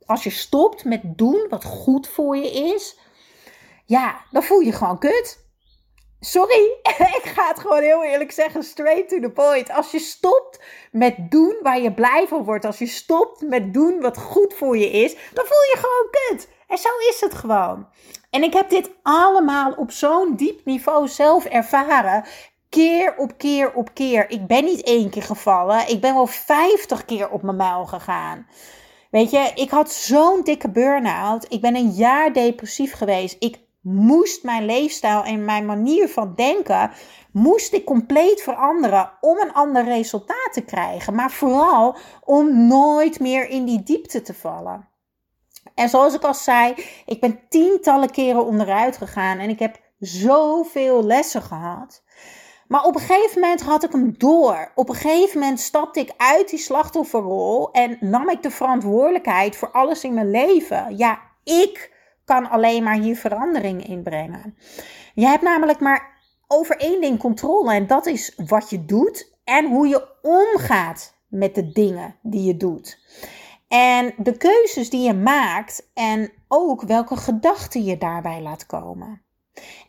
als 0.07 0.25
je 0.25 0.31
stopt 0.31 0.85
met 0.85 1.01
doen 1.05 1.47
wat 1.49 1.65
goed 1.65 2.09
voor 2.09 2.37
je 2.37 2.51
is. 2.51 2.99
Ja, 3.85 4.21
dan 4.31 4.43
voel 4.43 4.61
je 4.61 4.73
gewoon 4.73 4.99
kut. 4.99 5.46
Sorry, 6.21 6.79
ik 7.21 7.33
ga 7.35 7.49
het 7.49 7.59
gewoon 7.59 7.83
heel 7.83 8.05
eerlijk 8.05 8.33
zeggen, 8.33 8.63
straight 8.63 9.09
to 9.09 9.21
the 9.21 9.31
point. 9.31 9.71
Als 9.71 9.91
je 9.91 9.99
stopt 9.99 10.61
met 10.93 11.31
doen 11.31 11.57
waar 11.63 11.81
je 11.81 11.93
blij 11.93 12.27
van 12.29 12.45
wordt, 12.45 12.65
als 12.65 12.79
je 12.79 12.87
stopt 12.87 13.41
met 13.41 13.75
doen 13.75 14.01
wat 14.01 14.19
goed 14.19 14.55
voor 14.55 14.77
je 14.77 14.91
is, 14.91 15.13
dan 15.13 15.45
voel 15.45 15.63
je 15.73 15.77
gewoon 15.77 16.11
kut. 16.11 16.49
En 16.69 16.79
zo 16.79 16.89
is 17.09 17.21
het 17.21 17.35
gewoon. 17.35 17.87
En 18.31 18.43
ik 18.43 18.53
heb 18.53 18.71
dit 18.71 18.91
allemaal 19.03 19.73
op 19.73 19.91
zo'n 19.91 20.37
diep 20.37 20.65
niveau 20.65 21.09
zelf 21.09 21.45
ervaren. 21.45 22.25
Keer 22.69 23.15
op 23.17 23.39
keer 23.39 23.73
op 23.75 23.95
keer. 23.95 24.31
Ik 24.31 24.47
ben 24.47 24.65
niet 24.65 24.83
één 24.83 25.11
keer 25.11 25.23
gevallen. 25.23 25.89
Ik 25.89 26.01
ben 26.01 26.15
wel 26.15 26.27
vijftig 26.27 27.05
keer 27.05 27.31
op 27.31 27.43
mijn 27.43 27.57
muil 27.57 27.87
gegaan. 27.87 28.47
Weet 29.11 29.31
je, 29.31 29.51
ik 29.55 29.71
had 29.71 29.93
zo'n 29.93 30.43
dikke 30.43 30.71
burn-out. 30.71 31.47
Ik 31.49 31.61
ben 31.61 31.77
een 31.77 31.91
jaar 31.91 32.33
depressief 32.33 32.93
geweest. 32.93 33.37
Ik 33.39 33.59
moest 33.89 34.43
mijn 34.43 34.65
leefstijl 34.65 35.23
en 35.23 35.45
mijn 35.45 35.67
manier 35.67 36.09
van 36.09 36.33
denken, 36.35 36.91
moest 37.33 37.73
ik 37.73 37.85
compleet 37.85 38.43
veranderen 38.43 39.11
om 39.21 39.39
een 39.39 39.53
ander 39.53 39.85
resultaat 39.85 40.53
te 40.53 40.61
krijgen. 40.61 41.15
Maar 41.15 41.31
vooral 41.31 41.97
om 42.25 42.67
nooit 42.67 43.21
meer 43.21 43.49
in 43.49 43.65
die 43.65 43.83
diepte 43.83 44.23
te 44.23 44.35
vallen. 44.35 44.89
En 45.75 45.89
zoals 45.89 46.15
ik 46.15 46.25
al 46.25 46.35
zei, 46.35 46.75
ik 47.07 47.21
ben 47.21 47.41
tientallen 47.49 48.11
keren 48.11 48.47
onderuit 48.47 48.97
gegaan 48.97 49.39
en 49.39 49.49
ik 49.49 49.59
heb 49.59 49.81
zoveel 49.99 51.05
lessen 51.05 51.43
gehad. 51.43 52.03
Maar 52.69 52.85
op 52.85 52.95
een 52.95 53.01
gegeven 53.01 53.41
moment 53.41 53.61
had 53.61 53.85
ik 53.85 53.93
hem 53.93 54.19
door. 54.19 54.73
Op 54.75 54.89
een 54.89 54.95
gegeven 54.95 55.41
moment 55.41 55.61
stapte 55.61 56.01
ik 56.01 56.15
uit 56.17 56.51
die 56.51 56.59
slachtofferrol 56.59 57.71
en 57.71 57.97
nam 58.01 58.29
ik 58.29 58.43
de 58.43 58.51
verantwoordelijkheid 58.51 59.57
voor 59.57 59.71
alles 59.71 60.05
in 60.05 60.15
mijn 60.15 60.31
leven. 60.31 60.97
Ja, 60.97 61.21
ik 61.45 61.95
kan 62.27 62.51
alleen 62.51 62.83
maar 62.83 62.99
hier 62.99 63.17
verandering 63.17 63.87
in 63.87 64.03
brengen. 64.03 64.57
Je 65.15 65.27
hebt 65.27 65.43
namelijk 65.43 65.81
maar 65.81 66.15
over 66.47 66.77
één 66.77 67.01
ding 67.01 67.19
controle 67.19 67.73
en 67.73 67.87
dat 67.87 68.07
is 68.07 68.39
wat 68.47 68.71
je 68.71 68.85
doet 68.85 69.35
en 69.45 69.67
hoe 69.67 69.89
je 69.89 70.09
omgaat 70.23 71.15
met 71.29 71.55
de 71.55 71.73
dingen 71.73 72.17
die 72.23 72.43
je 72.43 72.57
doet. 72.57 72.99
En 73.69 74.15
de 74.17 74.37
keuzes 74.37 74.91
die 74.91 75.03
je 75.03 75.15
maakt 75.15 75.91
en 75.95 76.33
ook 76.49 76.83
welke 76.83 77.17
gedachten 77.17 77.85
je 77.85 77.99
daarbij 77.99 78.41
laat 78.41 78.67
komen. 78.67 79.23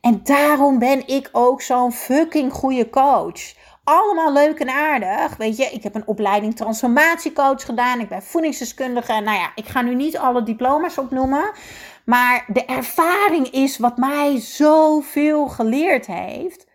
En 0.02 0.20
daarom 0.24 0.80
ben 0.80 1.08
ik 1.08 1.30
ook 1.32 1.62
zo'n 1.62 1.92
fucking 1.92 2.54
goede 2.54 2.90
coach. 2.90 3.56
Allemaal 3.90 4.34
leuk 4.34 4.60
en 4.60 4.70
aardig. 4.70 5.38
Weet 5.38 5.58
je, 5.58 5.64
ik 5.64 5.84
heb 5.84 5.96
een 5.96 6.08
opleiding 6.08 6.56
transformatiecoach 6.56 7.66
gedaan. 7.66 8.00
Ik 8.00 8.10
ben 8.10 8.24
voedingsdeskundige. 8.24 9.12
Nou 9.12 9.38
ja, 9.38 9.52
ik 9.56 9.66
ga 9.66 9.82
nu 9.82 9.96
niet 9.96 10.18
alle 10.18 10.44
diploma's 10.44 10.98
opnoemen. 10.98 11.52
Maar 12.06 12.46
de 12.48 12.66
ervaring 12.66 13.50
is 13.50 13.78
wat 13.78 13.98
mij 13.98 14.40
zoveel 14.40 15.48
geleerd 15.48 16.06
heeft. 16.06 16.68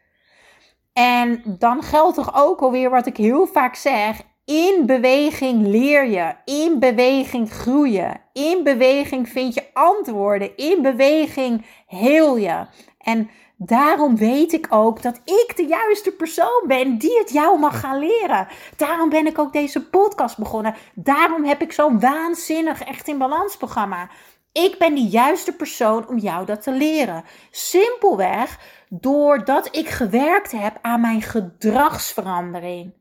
En 0.92 1.42
dan 1.58 1.82
geldt 1.82 2.14
toch 2.14 2.34
ook 2.34 2.60
alweer 2.60 2.90
wat 2.90 3.06
ik 3.06 3.16
heel 3.16 3.46
vaak 3.46 3.74
zeg. 3.74 4.20
In 4.44 4.82
beweging 4.86 5.66
leer 5.66 6.06
je. 6.06 6.34
In 6.44 6.78
beweging 6.78 7.52
groeien. 7.52 8.20
In 8.32 8.62
beweging 8.64 9.28
vind 9.28 9.54
je 9.54 9.64
antwoorden. 9.72 10.56
In 10.56 10.82
beweging 10.82 11.66
heel 11.86 12.36
je. 12.36 12.66
En 12.98 13.30
daarom 13.66 14.16
weet 14.16 14.52
ik 14.52 14.66
ook 14.70 15.02
dat 15.02 15.20
ik 15.24 15.52
de 15.56 15.66
juiste 15.66 16.10
persoon 16.10 16.64
ben 16.66 16.98
die 16.98 17.18
het 17.18 17.32
jou 17.32 17.58
mag 17.58 17.80
gaan 17.80 17.98
leren. 17.98 18.48
Daarom 18.76 19.08
ben 19.08 19.26
ik 19.26 19.38
ook 19.38 19.52
deze 19.52 19.88
podcast 19.88 20.38
begonnen. 20.38 20.74
Daarom 20.94 21.44
heb 21.44 21.62
ik 21.62 21.72
zo'n 21.72 22.00
waanzinnig 22.00 22.82
echt 22.82 23.08
in 23.08 23.18
balans 23.18 23.56
programma. 23.56 24.08
Ik 24.52 24.78
ben 24.78 24.94
de 24.94 25.00
juiste 25.06 25.52
persoon 25.52 26.08
om 26.08 26.18
jou 26.18 26.46
dat 26.46 26.62
te 26.62 26.72
leren. 26.72 27.24
Simpelweg 27.50 28.58
doordat 28.88 29.76
ik 29.76 29.88
gewerkt 29.88 30.52
heb 30.52 30.78
aan 30.82 31.00
mijn 31.00 31.22
gedragsverandering. 31.22 32.94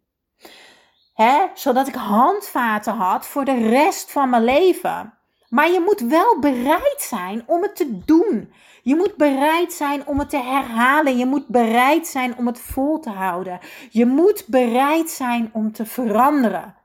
He, 1.13 1.47
zodat 1.53 1.87
ik 1.87 1.95
handvaten 1.95 2.93
had 2.93 3.25
voor 3.25 3.45
de 3.45 3.69
rest 3.69 4.11
van 4.11 4.29
mijn 4.29 4.43
leven. 4.43 5.13
Maar 5.49 5.71
je 5.71 5.79
moet 5.79 5.99
wel 5.99 6.39
bereid 6.39 7.01
zijn 7.01 7.43
om 7.47 7.61
het 7.61 7.75
te 7.75 7.99
doen. 8.05 8.53
Je 8.81 8.95
moet 8.95 9.15
bereid 9.15 9.73
zijn 9.73 10.07
om 10.07 10.19
het 10.19 10.29
te 10.29 10.41
herhalen. 10.43 11.17
Je 11.17 11.25
moet 11.25 11.47
bereid 11.47 12.07
zijn 12.07 12.37
om 12.37 12.47
het 12.47 12.59
vol 12.59 12.99
te 12.99 13.09
houden. 13.09 13.59
Je 13.89 14.05
moet 14.05 14.43
bereid 14.47 15.09
zijn 15.09 15.49
om 15.53 15.71
te 15.71 15.85
veranderen. 15.85 16.75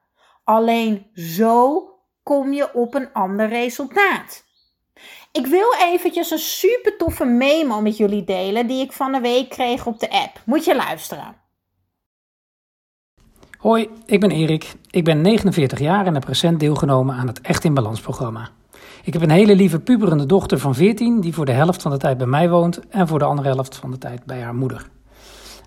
Alleen 0.45 1.07
zo 1.15 1.89
kom 2.23 2.53
je 2.53 2.75
op 2.75 2.95
een 2.95 3.13
ander 3.13 3.49
resultaat. 3.49 4.45
Ik 5.33 5.47
wil 5.47 5.75
eventjes 5.83 6.31
een 6.31 6.39
super 6.39 6.97
toffe 6.97 7.25
memo 7.25 7.81
met 7.81 7.97
jullie 7.97 8.25
delen 8.25 8.67
die 8.67 8.85
ik 8.85 8.93
van 8.93 9.13
de 9.13 9.21
week 9.21 9.49
kreeg 9.49 9.87
op 9.87 10.01
de 10.01 10.11
app. 10.11 10.41
Moet 10.45 10.65
je 10.65 10.77
luisteren. 10.77 11.37
Hoi, 13.59 13.91
ik 14.07 14.21
ben 14.21 14.31
Erik. 14.31 14.75
Ik 14.91 15.05
ben 15.05 15.21
49 15.21 15.79
jaar 15.79 16.07
en 16.07 16.15
heb 16.15 16.25
recent 16.25 16.61
deelgenomen 16.61 17.17
aan 17.17 17.27
het 17.27 17.41
Echt 17.41 17.65
in 17.65 17.75
Balans 17.75 18.01
programma. 18.01 18.49
Ik 19.07 19.13
heb 19.13 19.23
een 19.23 19.31
hele 19.31 19.57
lieve 19.57 19.81
puberende 19.81 20.27
dochter 20.27 20.59
van 20.59 20.75
14 20.75 21.21
die 21.21 21.35
voor 21.35 21.45
de 21.45 21.53
helft 21.53 21.83
van 21.83 21.91
de 21.91 21.97
tijd 21.97 22.19
bij 22.19 22.27
mij 22.27 22.51
woont 22.51 22.81
en 22.89 23.09
voor 23.09 23.19
de 23.19 23.25
andere 23.25 23.49
helft 23.49 23.77
van 23.77 23.91
de 23.91 23.99
tijd 23.99 24.25
bij 24.25 24.41
haar 24.41 24.55
moeder. 24.55 24.89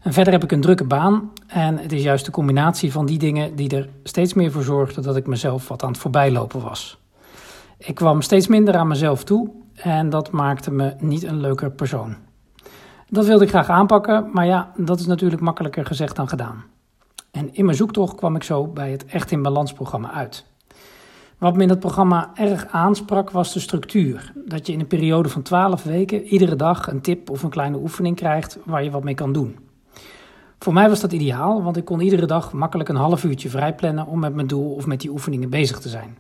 En 0.01 0.13
verder 0.13 0.34
heb 0.34 0.43
ik 0.43 0.51
een 0.51 0.62
drukke 0.62 0.84
baan 0.84 1.31
en 1.48 1.77
het 1.77 1.91
is 1.91 2.03
juist 2.03 2.25
de 2.25 2.31
combinatie 2.31 2.91
van 2.91 3.05
die 3.05 3.17
dingen 3.17 3.55
die 3.55 3.75
er 3.75 3.89
steeds 4.03 4.34
meer 4.34 4.51
voor 4.51 4.63
zorgde 4.63 5.01
dat 5.01 5.15
ik 5.15 5.27
mezelf 5.27 5.67
wat 5.67 5.84
aan 5.84 5.91
het 5.91 5.98
voorbijlopen 5.98 6.62
was. 6.62 7.00
Ik 7.77 7.96
kwam 7.96 8.22
steeds 8.22 8.48
minder 8.48 8.75
aan 8.75 8.88
mezelf 8.88 9.24
toe 9.24 9.50
en 9.74 10.10
dat 10.10 10.31
maakte 10.31 10.72
me 10.72 10.96
niet 10.98 11.24
een 11.24 11.39
leuker 11.39 11.72
persoon. 11.72 12.15
Dat 13.10 13.25
wilde 13.25 13.43
ik 13.43 13.50
graag 13.50 13.69
aanpakken, 13.69 14.29
maar 14.34 14.46
ja, 14.46 14.72
dat 14.77 15.00
is 15.00 15.05
natuurlijk 15.05 15.41
makkelijker 15.41 15.86
gezegd 15.86 16.15
dan 16.15 16.27
gedaan. 16.27 16.63
En 17.31 17.53
in 17.53 17.65
mijn 17.65 17.77
zoektocht 17.77 18.15
kwam 18.15 18.36
ik 18.36 18.43
zo 18.43 18.67
bij 18.67 18.91
het 18.91 19.05
Echt 19.05 19.31
in 19.31 19.41
Balans 19.41 19.74
programma 19.74 20.12
uit. 20.12 20.48
Wat 21.39 21.55
me 21.55 21.63
in 21.63 21.69
het 21.69 21.79
programma 21.79 22.31
erg 22.34 22.67
aansprak 22.67 23.29
was 23.29 23.53
de 23.53 23.60
structuur. 23.60 24.34
Dat 24.46 24.67
je 24.67 24.74
in 24.74 24.79
een 24.79 24.88
periode 24.88 25.29
van 25.29 25.41
12 25.41 25.84
weken 25.84 26.24
iedere 26.24 26.55
dag 26.55 26.88
een 26.88 27.01
tip 27.01 27.29
of 27.29 27.43
een 27.43 27.50
kleine 27.50 27.77
oefening 27.77 28.15
krijgt 28.15 28.58
waar 28.65 28.84
je 28.84 28.91
wat 28.91 29.03
mee 29.03 29.13
kan 29.13 29.34
doen. 29.34 29.58
Voor 30.60 30.74
mij 30.74 30.89
was 30.89 31.00
dat 31.00 31.12
ideaal, 31.12 31.63
want 31.63 31.77
ik 31.77 31.86
kon 31.86 32.00
iedere 32.00 32.25
dag 32.25 32.53
makkelijk 32.53 32.89
een 32.89 32.96
half 32.96 33.24
uurtje 33.24 33.50
vrijplannen 33.50 34.05
om 34.05 34.19
met 34.19 34.36
mijn 34.36 34.48
doel 34.48 34.74
of 34.74 34.86
met 34.86 35.01
die 35.01 35.10
oefeningen 35.10 35.50
bezig 35.50 35.79
te 35.79 35.89
zijn. 35.89 36.17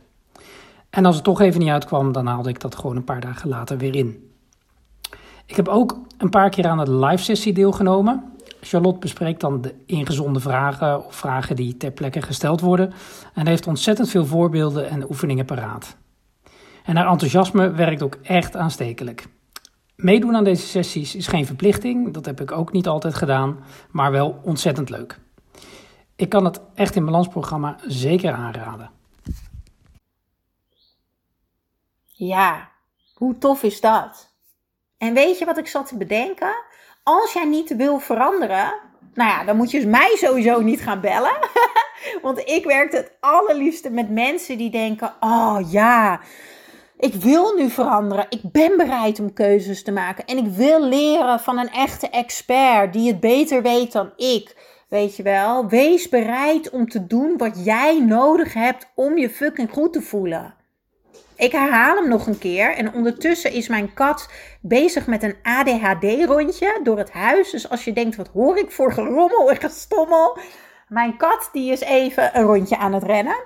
En 0.89 1.05
als 1.05 1.15
het 1.15 1.23
toch 1.23 1.41
even 1.41 1.59
niet 1.59 1.69
uitkwam, 1.69 2.11
dan 2.11 2.25
haalde 2.25 2.49
ik 2.49 2.59
dat 2.59 2.75
gewoon 2.75 2.95
een 2.95 3.03
paar 3.03 3.21
dagen 3.21 3.49
later 3.49 3.77
weer 3.77 3.95
in. 3.95 4.29
Ik 5.45 5.55
heb 5.55 5.67
ook 5.67 5.97
een 6.17 6.29
paar 6.29 6.49
keer 6.49 6.67
aan 6.67 6.85
de 6.85 6.91
live 6.91 7.23
sessie 7.23 7.53
deelgenomen. 7.53 8.23
Charlotte 8.61 8.99
bespreekt 8.99 9.41
dan 9.41 9.61
de 9.61 9.75
ingezonde 9.85 10.39
vragen 10.39 11.05
of 11.05 11.15
vragen 11.15 11.55
die 11.55 11.77
ter 11.77 11.91
plekke 11.91 12.21
gesteld 12.21 12.61
worden 12.61 12.93
en 13.33 13.47
heeft 13.47 13.67
ontzettend 13.67 14.09
veel 14.09 14.25
voorbeelden 14.25 14.89
en 14.89 15.09
oefeningen 15.09 15.45
paraat. 15.45 15.97
En 16.83 16.95
haar 16.95 17.07
enthousiasme 17.07 17.71
werkt 17.71 18.03
ook 18.03 18.17
echt 18.21 18.55
aanstekelijk. 18.55 19.27
Meedoen 19.95 20.35
aan 20.35 20.43
deze 20.43 20.67
sessies 20.67 21.15
is 21.15 21.27
geen 21.27 21.45
verplichting, 21.45 22.13
dat 22.13 22.25
heb 22.25 22.41
ik 22.41 22.51
ook 22.51 22.71
niet 22.71 22.87
altijd 22.87 23.15
gedaan, 23.15 23.59
maar 23.91 24.11
wel 24.11 24.39
ontzettend 24.43 24.89
leuk. 24.89 25.19
Ik 26.15 26.29
kan 26.29 26.45
het 26.45 26.61
echt 26.75 26.95
in 26.95 27.05
balansprogramma 27.05 27.77
zeker 27.87 28.33
aanraden. 28.33 28.91
Ja, 32.05 32.69
hoe 33.13 33.37
tof 33.37 33.63
is 33.63 33.81
dat? 33.81 34.33
En 34.97 35.13
weet 35.13 35.37
je 35.39 35.45
wat 35.45 35.57
ik 35.57 35.67
zat 35.67 35.87
te 35.87 35.97
bedenken? 35.97 36.53
Als 37.03 37.33
jij 37.33 37.45
niet 37.45 37.75
wil 37.75 37.99
veranderen, 37.99 38.73
nou 39.13 39.29
ja, 39.29 39.43
dan 39.43 39.57
moet 39.57 39.71
je 39.71 39.87
mij 39.87 40.15
sowieso 40.15 40.61
niet 40.61 40.81
gaan 40.81 41.01
bellen. 41.01 41.37
Want 42.21 42.39
ik 42.49 42.65
werk 42.65 42.91
het 42.91 43.11
allerliefste 43.19 43.89
met 43.89 44.09
mensen 44.09 44.57
die 44.57 44.69
denken: 44.69 45.13
oh 45.19 45.59
ja, 45.71 46.19
ik 46.97 47.13
wil 47.13 47.55
nu 47.55 47.69
veranderen. 47.69 48.25
Ik 48.29 48.41
ben 48.43 48.77
bereid 48.77 49.19
om 49.19 49.33
keuzes 49.33 49.83
te 49.83 49.91
maken. 49.91 50.25
En 50.25 50.37
ik 50.37 50.47
wil 50.47 50.83
leren 50.83 51.39
van 51.39 51.57
een 51.57 51.71
echte 51.71 52.09
expert 52.09 52.93
die 52.93 53.07
het 53.07 53.19
beter 53.19 53.61
weet 53.61 53.91
dan 53.91 54.11
ik. 54.15 54.55
Weet 54.89 55.15
je 55.15 55.23
wel, 55.23 55.67
wees 55.67 56.09
bereid 56.09 56.69
om 56.69 56.89
te 56.89 57.07
doen 57.07 57.37
wat 57.37 57.65
jij 57.65 57.99
nodig 57.99 58.53
hebt 58.53 58.91
om 58.95 59.17
je 59.17 59.29
fucking 59.29 59.69
goed 59.71 59.93
te 59.93 60.01
voelen. 60.01 60.55
Ik 61.39 61.51
herhaal 61.51 61.95
hem 61.95 62.07
nog 62.07 62.27
een 62.27 62.37
keer. 62.37 62.75
En 62.75 62.93
ondertussen 62.93 63.51
is 63.51 63.67
mijn 63.67 63.93
kat 63.93 64.29
bezig 64.61 65.07
met 65.07 65.23
een 65.23 65.35
ADHD-rondje 65.43 66.79
door 66.83 66.97
het 66.97 67.11
huis. 67.11 67.51
Dus 67.51 67.69
als 67.69 67.83
je 67.83 67.93
denkt, 67.93 68.15
wat 68.15 68.27
hoor 68.27 68.57
ik 68.57 68.71
voor 68.71 68.93
gerommel 68.93 69.49
en 69.49 69.57
gestommel? 69.57 70.37
Mijn 70.87 71.17
kat 71.17 71.49
die 71.51 71.71
is 71.71 71.79
even 71.79 72.37
een 72.37 72.43
rondje 72.43 72.77
aan 72.77 72.93
het 72.93 73.03
rennen. 73.03 73.43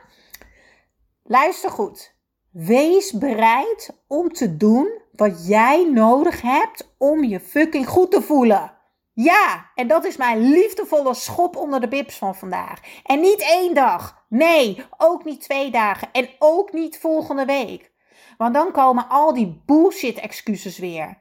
Luister 1.24 1.70
goed. 1.70 2.16
Wees 2.52 3.12
bereid 3.12 4.04
om 4.08 4.34
te 4.34 4.58
doen 4.58 5.02
wat 5.12 5.48
jij 5.48 5.90
nodig 5.92 6.42
hebt 6.42 6.94
om 6.98 7.24
je 7.24 7.40
fucking 7.40 7.88
goed 7.88 8.12
te 8.12 8.22
voelen. 8.22 8.72
Ja, 9.14 9.72
en 9.76 9.88
dat 9.88 10.06
is 10.06 10.18
mijn 10.18 10.50
liefdevolle 10.50 11.14
schop 11.14 11.56
onder 11.56 11.82
de 11.82 11.88
bips 11.88 12.18
van 12.18 12.36
vandaag. 12.36 12.80
En 13.04 13.20
niet 13.20 13.42
één 13.42 13.74
dag. 13.74 14.26
Nee, 14.28 14.86
ook 14.98 15.24
niet 15.24 15.42
twee 15.42 15.72
dagen. 15.72 16.10
En 16.12 16.30
ook 16.40 16.74
niet 16.74 17.00
volgende 17.00 17.46
week. 17.46 17.92
Want 18.38 18.54
dan 18.54 18.72
komen 18.72 19.10
al 19.10 19.34
die 19.34 19.62
bullshit 19.66 20.18
excuses 20.20 20.78
weer. 20.78 21.18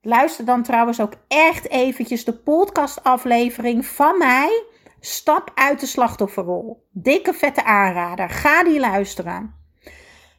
Luister 0.00 0.44
dan 0.44 0.62
trouwens 0.62 1.00
ook 1.00 1.12
echt 1.28 1.68
eventjes 1.68 2.24
de 2.24 2.34
podcastaflevering 2.34 3.86
van 3.86 4.18
mij. 4.18 4.64
Stap 5.00 5.50
uit 5.54 5.80
de 5.80 5.86
slachtofferrol. 5.86 6.88
Dikke 6.90 7.32
vette 7.34 7.64
aanrader. 7.64 8.30
Ga 8.30 8.64
die 8.64 8.80
luisteren. 8.80 9.54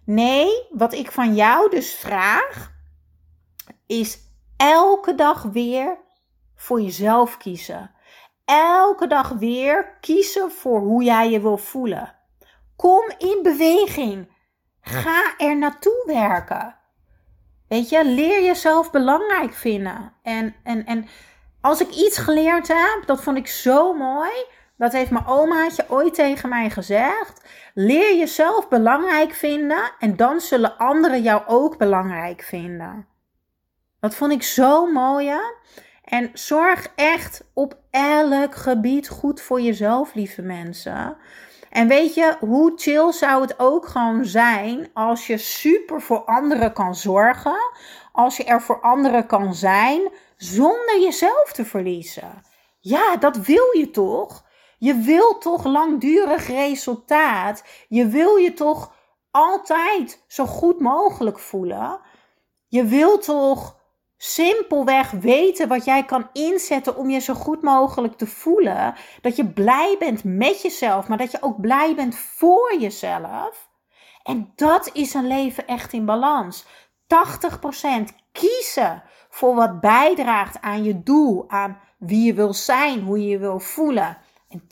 Nee, 0.06 0.68
wat 0.70 0.94
ik 0.94 1.12
van 1.12 1.36
jou 1.36 1.70
dus 1.70 1.96
vraag, 1.96 2.72
is 3.88 4.20
elke 4.58 5.16
dag 5.16 5.44
weer 5.44 5.98
voor 6.64 6.82
jezelf 6.82 7.38
kiezen. 7.38 7.92
Elke 8.46 9.08
dag 9.08 9.30
weer 9.30 9.98
kiezen 10.02 10.52
voor 10.52 10.80
hoe 10.80 11.04
jij 11.04 11.30
je 11.30 11.42
wil 11.42 11.58
voelen. 11.58 12.16
Kom 12.76 13.12
in 13.18 13.40
beweging. 13.44 14.32
Ga 14.82 15.34
er 15.38 15.58
naartoe 15.58 16.04
werken. 16.06 16.76
Weet 17.68 17.90
je, 17.90 18.06
leer 18.06 18.44
jezelf 18.44 18.92
belangrijk 18.92 19.54
vinden. 19.54 20.14
En, 20.22 20.56
en, 20.64 20.86
en 20.86 21.08
als 21.62 21.82
ik 21.82 21.90
iets 21.90 22.18
geleerd 22.18 22.68
heb, 22.68 23.04
dat 23.06 23.22
vond 23.22 23.38
ik 23.38 23.48
zo 23.48 23.94
mooi. 23.94 24.32
Dat 24.78 24.92
heeft 24.92 25.12
mijn 25.12 25.28
omaatje 25.28 25.86
ooit 25.90 26.14
tegen 26.14 26.50
mij 26.50 26.70
gezegd. 26.70 27.42
Leer 27.74 28.18
jezelf 28.18 28.70
belangrijk 28.70 29.34
vinden 29.34 29.92
en 30.00 30.16
dan 30.16 30.40
zullen 30.40 30.78
anderen 30.78 31.22
jou 31.22 31.42
ook 31.48 31.78
belangrijk 31.78 32.42
vinden. 32.42 33.08
Dat 34.00 34.16
vond 34.16 34.32
ik 34.32 34.44
zo 34.44 34.92
mooi. 34.92 35.32
En 36.04 36.30
zorg 36.34 36.92
echt 36.96 37.44
op 37.54 37.78
elk 37.90 38.56
gebied 38.56 39.10
goed 39.10 39.42
voor 39.42 39.62
jezelf, 39.62 40.14
lieve 40.14 40.42
mensen. 40.42 41.18
En 41.70 41.88
weet 41.88 42.14
je, 42.14 42.36
hoe 42.40 42.72
chill 42.76 43.12
zou 43.12 43.42
het 43.42 43.60
ook 43.60 43.88
gewoon 43.88 44.26
zijn 44.26 44.90
als 44.94 45.28
je 45.28 45.38
super 45.38 46.02
voor 46.02 46.24
anderen 46.24 46.74
kan 46.74 46.96
zorgen, 46.96 47.58
als 48.12 48.38
je 48.38 48.44
er 48.44 48.62
voor 48.62 48.82
anderen 48.82 49.26
kan 49.26 49.54
zijn, 49.56 50.12
zonder 50.38 51.02
jezelf 51.02 51.52
te 51.54 51.66
verliezen. 51.66 52.42
Ja, 52.80 53.16
dat 53.16 53.38
wil 53.38 53.78
je 53.78 53.90
toch? 53.92 54.46
Je 54.78 54.96
wil 54.96 55.38
toch 55.38 55.66
langdurig 55.66 56.48
resultaat? 56.48 57.64
Je 57.88 58.08
wil 58.08 58.36
je 58.36 58.54
toch 58.54 58.94
altijd 59.32 60.24
zo 60.28 60.46
goed 60.46 60.80
mogelijk 60.80 61.40
voelen? 61.40 62.00
Je 62.68 62.84
wil 62.86 63.18
toch 63.18 63.82
simpelweg 64.24 65.12
weten 65.12 65.68
wat 65.68 65.86
jij 65.86 66.06
kan 66.06 66.30
inzetten 66.34 66.96
om 66.96 67.10
je 67.10 67.20
zo 67.20 67.34
goed 67.34 67.62
mogelijk 67.62 68.18
te 68.18 68.28
voelen. 68.28 68.96
Dat 69.22 69.36
je 69.36 69.48
blij 69.48 69.96
bent 70.00 70.24
met 70.24 70.62
jezelf, 70.62 71.08
maar 71.08 71.18
dat 71.18 71.32
je 71.32 71.42
ook 71.42 71.62
blij 71.62 71.96
bent 71.96 72.16
voor 72.16 72.76
jezelf. 72.80 73.70
En 74.24 74.52
dat 74.56 74.90
is 74.94 75.14
een 75.14 75.28
leven 75.28 75.68
echt 75.68 75.94
in 75.94 76.06
balans. 76.06 76.66
80% 76.66 76.68
kiezen 78.32 79.04
voor 79.30 79.56
wat 79.56 79.80
bijdraagt 79.80 80.62
aan 80.62 80.84
je 80.84 81.04
doel, 81.04 81.46
aan 81.48 81.80
wie 81.98 82.26
je 82.26 82.34
wil 82.34 82.54
zijn, 82.54 83.02
hoe 83.02 83.20
je 83.20 83.28
je 83.28 83.38
wil 83.38 83.60
voelen. 83.60 84.18
En 84.50 84.64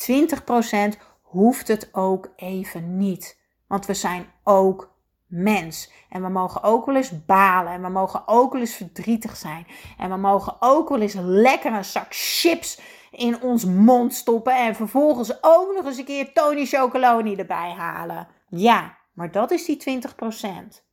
20% 0.95 0.99
hoeft 1.21 1.67
het 1.67 1.89
ook 1.91 2.31
even 2.35 2.97
niet. 2.97 3.39
Want 3.67 3.85
we 3.85 3.93
zijn 3.93 4.31
ook 4.43 4.90
mens. 5.31 5.91
En 6.09 6.21
we 6.21 6.29
mogen 6.29 6.63
ook 6.63 6.85
wel 6.85 6.95
eens 6.95 7.25
balen. 7.25 7.73
En 7.73 7.81
we 7.81 7.89
mogen 7.89 8.23
ook 8.25 8.51
wel 8.51 8.61
eens 8.61 8.75
verdrietig 8.75 9.35
zijn. 9.35 9.67
En 9.97 10.09
we 10.09 10.17
mogen 10.17 10.55
ook 10.59 10.89
wel 10.89 11.01
eens 11.01 11.15
lekker 11.19 11.73
een 11.73 11.85
zak 11.85 12.07
chips 12.09 12.81
in 13.11 13.41
ons 13.41 13.65
mond 13.65 14.13
stoppen. 14.13 14.55
En 14.55 14.75
vervolgens 14.75 15.43
ook 15.43 15.73
nog 15.75 15.85
eens 15.85 15.97
een 15.97 16.05
keer 16.05 16.33
Tony 16.33 16.65
Chocoloni 16.65 17.35
erbij 17.35 17.71
halen. 17.71 18.27
Ja, 18.49 18.97
maar 19.13 19.31
dat 19.31 19.51
is 19.51 19.65
die 19.65 20.01
20%. 20.01 20.83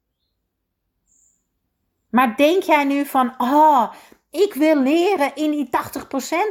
Maar 2.11 2.37
denk 2.37 2.63
jij 2.63 2.85
nu 2.85 3.07
van, 3.07 3.35
oh, 3.39 3.93
ik 4.31 4.55
wil 4.55 4.83
leren 4.83 5.35
in 5.35 5.51
die 5.51 5.67
80% 5.67 5.71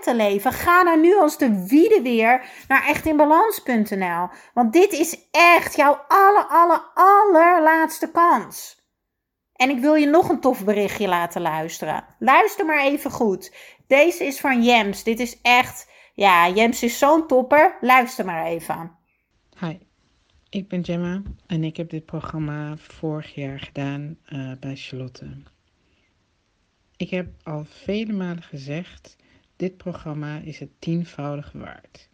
te 0.04 0.14
leven. 0.16 0.54
Ga 0.54 0.84
dan 0.84 1.02
nu 1.02 1.16
als 1.16 1.38
de 1.38 1.66
wiede 1.68 2.02
weer 2.02 2.46
naar 2.68 2.86
echtinbalans.nl. 2.86 4.30
Want 4.54 4.74
dit 4.74 4.92
is 4.92 5.28
echt 5.32 5.76
jouw 5.76 5.94
aller, 6.08 6.46
aller, 6.48 6.82
allerlaatste 6.94 8.12
kans. 8.12 8.86
En 9.54 9.70
ik 9.70 9.80
wil 9.80 9.96
je 9.96 10.06
nog 10.06 10.30
een 10.30 10.40
tof 10.40 10.66
berichtje 10.66 11.08
laten 11.08 11.42
luisteren. 11.42 12.04
Luister 12.20 12.66
maar 12.66 12.84
even 12.84 13.12
goed. 13.12 13.56
Deze 13.88 14.26
is 14.26 14.40
van 14.40 14.64
Jems. 14.64 15.04
Dit 15.04 15.20
is 15.20 15.42
echt, 15.42 15.92
ja, 16.14 16.50
Jems 16.50 16.84
is 16.84 16.98
zo'n 16.98 17.28
topper. 17.28 17.78
Luister 17.82 18.26
maar 18.26 18.46
even. 18.46 18.92
Hi, 19.60 19.78
ik 20.50 20.68
ben 20.68 20.86
Gemma 20.86 21.22
en 21.48 21.64
ik 21.64 21.78
heb 21.78 21.90
dit 21.90 22.06
programma 22.06 22.78
vorig 22.78 23.36
jaar 23.36 23.60
gedaan 23.60 24.18
uh, 24.30 24.52
bij 24.60 24.76
Charlotte. 24.76 25.44
Ik 26.98 27.10
heb 27.10 27.28
al 27.44 27.66
vele 27.66 28.14
malen 28.14 28.44
gezegd, 28.44 29.16
dit 29.56 29.78
programma 29.78 30.40
is 30.40 30.60
het 30.60 30.70
tienvoudig 30.80 31.52
waard. 31.52 32.10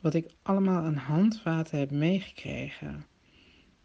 Wat 0.00 0.14
ik 0.14 0.30
allemaal 0.42 0.82
aan 0.82 0.94
handvaten 0.94 1.78
heb 1.78 1.90
meegekregen. 1.90 3.06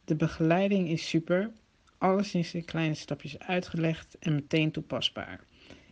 De 0.05 0.15
begeleiding 0.15 0.89
is 0.89 1.09
super, 1.09 1.51
alles 1.97 2.35
is 2.35 2.53
in 2.53 2.65
kleine 2.65 2.93
stapjes 2.93 3.39
uitgelegd 3.39 4.17
en 4.19 4.33
meteen 4.35 4.71
toepasbaar. 4.71 5.43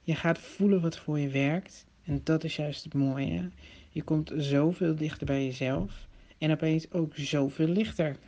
Je 0.04 0.16
gaat 0.16 0.40
voelen 0.40 0.82
wat 0.82 0.98
voor 0.98 1.20
je 1.20 1.30
werkt 1.30 1.86
en 2.04 2.22
dat 2.24 2.44
is 2.44 2.56
juist 2.56 2.84
het 2.84 2.94
mooie. 2.94 3.50
Je 3.90 4.04
komt 4.04 4.32
zoveel 4.36 4.96
dichter 4.96 5.26
bij 5.26 5.46
jezelf 5.46 6.08
en 6.38 6.52
opeens 6.52 6.92
ook 6.92 7.12
zoveel 7.16 7.68
lichter. 7.68 8.18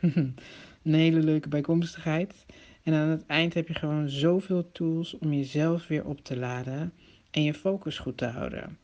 Een 0.82 0.94
hele 0.94 1.20
leuke 1.20 1.48
bijkomstigheid. 1.48 2.44
En 2.86 2.94
aan 2.94 3.08
het 3.08 3.26
eind 3.26 3.54
heb 3.54 3.68
je 3.68 3.74
gewoon 3.74 4.08
zoveel 4.08 4.72
tools 4.72 5.18
om 5.18 5.32
jezelf 5.32 5.86
weer 5.86 6.04
op 6.04 6.24
te 6.24 6.36
laden 6.36 6.92
en 7.30 7.42
je 7.42 7.54
focus 7.54 7.98
goed 7.98 8.16
te 8.16 8.26
houden. 8.26 8.78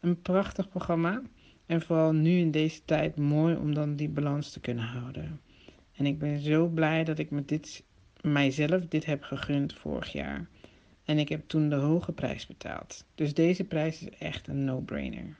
Een 0.00 0.22
prachtig 0.22 0.68
programma 0.68 1.22
en 1.66 1.82
vooral 1.82 2.12
nu 2.12 2.38
in 2.38 2.50
deze 2.50 2.84
tijd 2.84 3.16
mooi 3.16 3.56
om 3.56 3.74
dan 3.74 3.96
die 3.96 4.08
balans 4.08 4.50
te 4.50 4.60
kunnen 4.60 4.84
houden. 4.84 5.40
En 5.96 6.06
ik 6.06 6.18
ben 6.18 6.40
zo 6.40 6.66
blij 6.66 7.04
dat 7.04 7.18
ik 7.18 7.30
met 7.30 7.48
dit, 7.48 7.84
mijzelf 8.20 8.86
dit 8.88 9.04
heb 9.04 9.22
gegund 9.22 9.74
vorig 9.74 10.12
jaar. 10.12 10.48
En 11.04 11.18
ik 11.18 11.28
heb 11.28 11.48
toen 11.48 11.68
de 11.68 11.76
hoge 11.76 12.12
prijs 12.12 12.46
betaald. 12.46 13.04
Dus 13.14 13.34
deze 13.34 13.64
prijs 13.64 14.02
is 14.02 14.18
echt 14.18 14.48
een 14.48 14.64
no-brainer. 14.64 15.36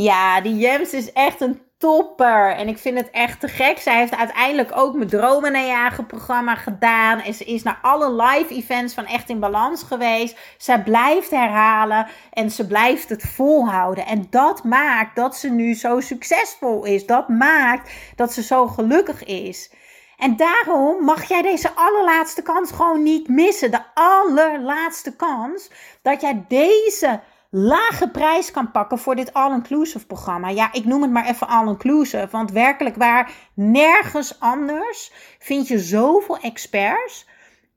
Ja, 0.00 0.40
die 0.40 0.56
Jems 0.56 0.92
is 0.92 1.12
echt 1.12 1.40
een 1.40 1.60
topper. 1.78 2.50
En 2.50 2.68
ik 2.68 2.78
vind 2.78 2.98
het 2.98 3.10
echt 3.10 3.40
te 3.40 3.48
gek. 3.48 3.78
Zij 3.78 3.96
heeft 3.96 4.16
uiteindelijk 4.16 4.70
ook 4.74 4.94
mijn 4.94 5.08
Dromen 5.08 5.66
Jagen 5.66 6.06
programma 6.06 6.54
gedaan. 6.54 7.20
En 7.20 7.34
ze 7.34 7.44
is 7.44 7.62
naar 7.62 7.78
alle 7.82 8.22
live 8.22 8.54
events 8.54 8.94
van 8.94 9.06
Echt 9.06 9.28
in 9.28 9.40
Balans 9.40 9.82
geweest. 9.82 10.38
Zij 10.58 10.82
blijft 10.82 11.30
herhalen 11.30 12.06
en 12.32 12.50
ze 12.50 12.66
blijft 12.66 13.08
het 13.08 13.22
volhouden. 13.22 14.06
En 14.06 14.26
dat 14.30 14.64
maakt 14.64 15.16
dat 15.16 15.36
ze 15.36 15.50
nu 15.50 15.74
zo 15.74 16.00
succesvol 16.00 16.84
is. 16.84 17.06
Dat 17.06 17.28
maakt 17.28 17.92
dat 18.16 18.32
ze 18.32 18.42
zo 18.42 18.66
gelukkig 18.66 19.24
is. 19.24 19.72
En 20.16 20.36
daarom 20.36 21.04
mag 21.04 21.28
jij 21.28 21.42
deze 21.42 21.70
allerlaatste 21.74 22.42
kans 22.42 22.70
gewoon 22.70 23.02
niet 23.02 23.28
missen. 23.28 23.70
De 23.70 23.82
allerlaatste 23.94 25.16
kans 25.16 25.70
dat 26.02 26.20
jij 26.20 26.44
deze 26.48 27.20
lage 27.50 28.10
prijs 28.10 28.50
kan 28.50 28.70
pakken 28.70 28.98
voor 28.98 29.14
dit 29.14 29.32
all-inclusive 29.32 30.06
programma. 30.06 30.48
Ja, 30.48 30.72
ik 30.72 30.84
noem 30.84 31.02
het 31.02 31.10
maar 31.10 31.26
even 31.26 31.48
all-inclusive, 31.48 32.28
want 32.30 32.50
werkelijk 32.50 32.96
waar, 32.96 33.32
nergens 33.54 34.40
anders 34.40 35.12
vind 35.38 35.68
je 35.68 35.78
zoveel 35.78 36.38
experts 36.38 37.26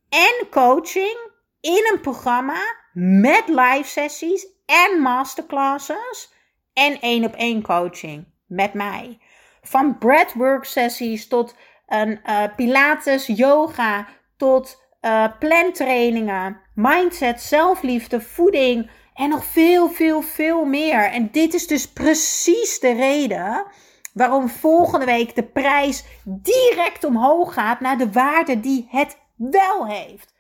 en 0.10 0.48
coaching 0.50 1.30
in 1.62 1.90
een 1.92 2.02
programma 2.02 2.76
met 2.94 3.44
live 3.48 3.88
sessies 3.88 4.48
en 4.66 5.02
masterclasses 5.02 6.34
en 6.74 7.00
één 7.00 7.26
op 7.26 7.36
één 7.36 7.62
coaching 7.62 8.26
met 8.48 8.74
mij. 8.74 9.20
Van 9.62 9.98
breathwork 9.98 10.66
sessies 10.66 11.28
tot 11.28 11.56
een 11.88 12.20
uh, 12.26 12.44
pilates, 12.56 13.28
yoga, 13.28 14.08
tot 14.38 14.82
uh, 15.02 15.26
plantrainingen, 15.40 16.62
mindset, 16.76 17.42
zelfliefde, 17.42 18.22
voeding, 18.22 18.90
en 19.14 19.30
nog 19.30 19.46
veel, 19.46 19.90
veel, 19.90 20.22
veel 20.22 20.66
meer. 20.66 21.04
En 21.04 21.32
dit 21.32 21.54
is 21.54 21.68
dus 21.68 21.92
precies 21.92 22.80
de 22.80 22.94
reden 22.94 23.66
waarom 24.14 24.50
volgende 24.50 25.06
week 25.06 25.36
de 25.36 25.44
prijs 25.44 26.04
direct 26.24 27.04
omhoog 27.04 27.54
gaat 27.54 27.80
naar 27.80 27.98
de 27.98 28.12
waarde 28.12 28.60
die 28.60 28.88
het 28.90 29.18
wel 29.36 29.88
heeft. 29.88 30.34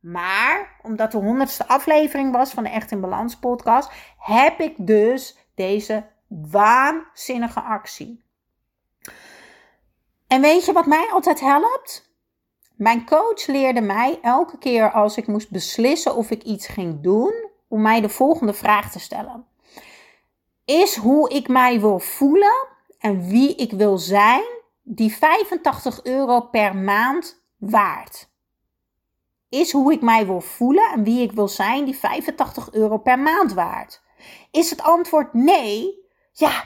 Maar 0.00 0.78
omdat 0.82 1.12
de 1.12 1.18
honderdste 1.18 1.68
aflevering 1.68 2.32
was 2.32 2.50
van 2.50 2.62
de 2.62 2.68
Echt 2.68 2.90
in 2.90 3.00
Balans 3.00 3.36
podcast, 3.36 3.90
heb 4.18 4.60
ik 4.60 4.74
dus 4.78 5.36
deze 5.54 6.06
waanzinnige 6.28 7.60
actie. 7.60 8.22
En 10.26 10.40
weet 10.40 10.64
je 10.64 10.72
wat 10.72 10.86
mij 10.86 11.08
altijd 11.12 11.40
helpt? 11.40 12.12
Mijn 12.76 13.06
coach 13.06 13.46
leerde 13.46 13.80
mij 13.80 14.18
elke 14.22 14.58
keer 14.58 14.90
als 14.90 15.16
ik 15.16 15.26
moest 15.26 15.50
beslissen 15.50 16.16
of 16.16 16.30
ik 16.30 16.42
iets 16.42 16.66
ging 16.66 17.02
doen, 17.02 17.43
om 17.74 17.82
mij 17.82 18.00
de 18.00 18.08
volgende 18.08 18.52
vraag 18.52 18.90
te 18.90 18.98
stellen. 18.98 19.46
Is 20.64 20.96
hoe 20.96 21.30
ik 21.30 21.48
mij 21.48 21.80
wil 21.80 21.98
voelen 21.98 22.66
en 22.98 23.28
wie 23.28 23.54
ik 23.54 23.72
wil 23.72 23.98
zijn, 23.98 24.44
die 24.82 25.16
85 25.16 26.02
euro 26.04 26.40
per 26.40 26.76
maand 26.76 27.44
waard? 27.58 28.28
Is 29.48 29.72
hoe 29.72 29.92
ik 29.92 30.00
mij 30.00 30.26
wil 30.26 30.40
voelen 30.40 30.90
en 30.92 31.04
wie 31.04 31.22
ik 31.22 31.32
wil 31.32 31.48
zijn, 31.48 31.84
die 31.84 31.96
85 31.98 32.72
euro 32.72 32.98
per 32.98 33.18
maand 33.18 33.52
waard? 33.52 34.02
Is 34.50 34.70
het 34.70 34.82
antwoord 34.82 35.34
nee? 35.34 36.08
Ja, 36.32 36.64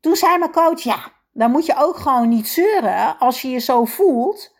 toen 0.00 0.16
zei 0.16 0.38
mijn 0.38 0.52
coach, 0.52 0.80
ja, 0.80 1.12
dan 1.32 1.50
moet 1.50 1.66
je 1.66 1.76
ook 1.76 1.96
gewoon 1.96 2.28
niet 2.28 2.48
zeuren 2.48 3.18
als 3.18 3.42
je 3.42 3.48
je 3.48 3.58
zo 3.58 3.84
voelt. 3.84 4.56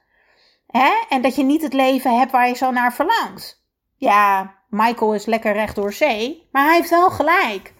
Hè? 0.66 0.90
En 1.08 1.22
dat 1.22 1.36
je 1.36 1.42
niet 1.42 1.62
het 1.62 1.72
leven 1.72 2.18
hebt 2.18 2.32
waar 2.32 2.48
je 2.48 2.54
zo 2.54 2.70
naar 2.70 2.92
verlangt. 2.92 3.64
Ja, 3.96 4.58
Michael 4.70 5.14
is 5.14 5.26
lekker 5.26 5.52
recht 5.52 5.74
door 5.74 5.92
zee, 5.92 6.48
maar 6.52 6.64
hij 6.64 6.76
heeft 6.76 6.90
wel 6.90 7.10
gelijk. 7.10 7.74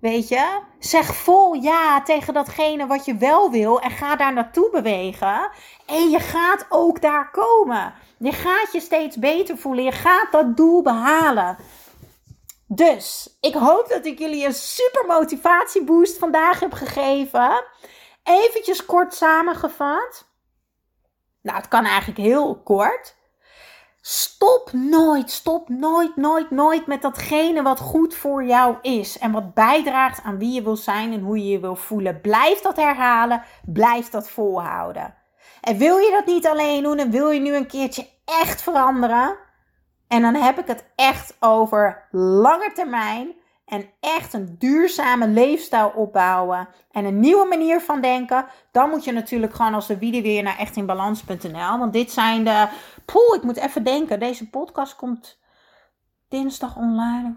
Weet 0.00 0.28
je? 0.28 0.60
Zeg 0.78 1.14
vol 1.14 1.54
ja 1.54 2.02
tegen 2.02 2.34
datgene 2.34 2.86
wat 2.86 3.04
je 3.04 3.16
wel 3.16 3.50
wil 3.50 3.80
en 3.80 3.90
ga 3.90 4.16
daar 4.16 4.32
naartoe 4.32 4.70
bewegen. 4.70 5.50
En 5.86 6.10
je 6.10 6.20
gaat 6.20 6.66
ook 6.68 7.00
daar 7.00 7.30
komen. 7.30 7.94
Je 8.18 8.32
gaat 8.32 8.72
je 8.72 8.80
steeds 8.80 9.16
beter 9.16 9.58
voelen. 9.58 9.84
Je 9.84 9.92
gaat 9.92 10.32
dat 10.32 10.56
doel 10.56 10.82
behalen. 10.82 11.56
Dus 12.66 13.36
ik 13.40 13.54
hoop 13.54 13.88
dat 13.88 14.06
ik 14.06 14.18
jullie 14.18 14.46
een 14.46 14.54
super 14.54 15.06
motivatieboost 15.06 16.18
vandaag 16.18 16.60
heb 16.60 16.72
gegeven. 16.72 17.64
Eventjes 18.22 18.84
kort 18.84 19.14
samengevat. 19.14 20.28
Nou, 21.42 21.56
het 21.56 21.68
kan 21.68 21.84
eigenlijk 21.84 22.18
heel 22.18 22.62
kort. 22.62 23.16
Stop 24.08 24.72
nooit, 24.72 25.30
stop 25.30 25.68
nooit, 25.68 26.16
nooit, 26.16 26.50
nooit 26.50 26.86
met 26.86 27.02
datgene 27.02 27.62
wat 27.62 27.80
goed 27.80 28.14
voor 28.14 28.44
jou 28.44 28.76
is. 28.82 29.18
En 29.18 29.32
wat 29.32 29.54
bijdraagt 29.54 30.22
aan 30.22 30.38
wie 30.38 30.52
je 30.52 30.62
wil 30.62 30.76
zijn 30.76 31.12
en 31.12 31.20
hoe 31.20 31.38
je 31.38 31.48
je 31.48 31.60
wil 31.60 31.76
voelen. 31.76 32.20
Blijf 32.20 32.60
dat 32.60 32.76
herhalen, 32.76 33.42
blijf 33.64 34.08
dat 34.08 34.30
volhouden. 34.30 35.14
En 35.60 35.76
wil 35.78 35.96
je 35.96 36.10
dat 36.10 36.26
niet 36.26 36.46
alleen 36.46 36.82
doen 36.82 36.98
en 36.98 37.10
wil 37.10 37.30
je 37.30 37.40
nu 37.40 37.54
een 37.54 37.66
keertje 37.66 38.08
echt 38.24 38.62
veranderen? 38.62 39.36
En 40.08 40.22
dan 40.22 40.34
heb 40.34 40.58
ik 40.58 40.66
het 40.66 40.84
echt 40.94 41.36
over 41.40 42.08
lange 42.10 42.72
termijn 42.74 43.34
en 43.66 43.90
echt 44.00 44.32
een 44.32 44.56
duurzame 44.58 45.28
leefstijl 45.28 45.92
opbouwen 45.94 46.68
en 46.90 47.04
een 47.04 47.20
nieuwe 47.20 47.46
manier 47.48 47.80
van 47.80 48.00
denken, 48.00 48.46
dan 48.72 48.90
moet 48.90 49.04
je 49.04 49.12
natuurlijk 49.12 49.54
gewoon 49.54 49.74
als 49.74 49.86
de 49.86 49.98
video 49.98 50.22
weer 50.22 50.42
naar 50.42 50.58
echtinbalans.nl. 50.58 51.78
Want 51.78 51.92
dit 51.92 52.12
zijn 52.12 52.44
de. 52.44 52.68
Poeh, 53.04 53.36
ik 53.36 53.42
moet 53.42 53.56
even 53.56 53.84
denken. 53.84 54.18
Deze 54.18 54.50
podcast 54.50 54.96
komt 54.96 55.38
dinsdag 56.28 56.76
online. 56.76 57.34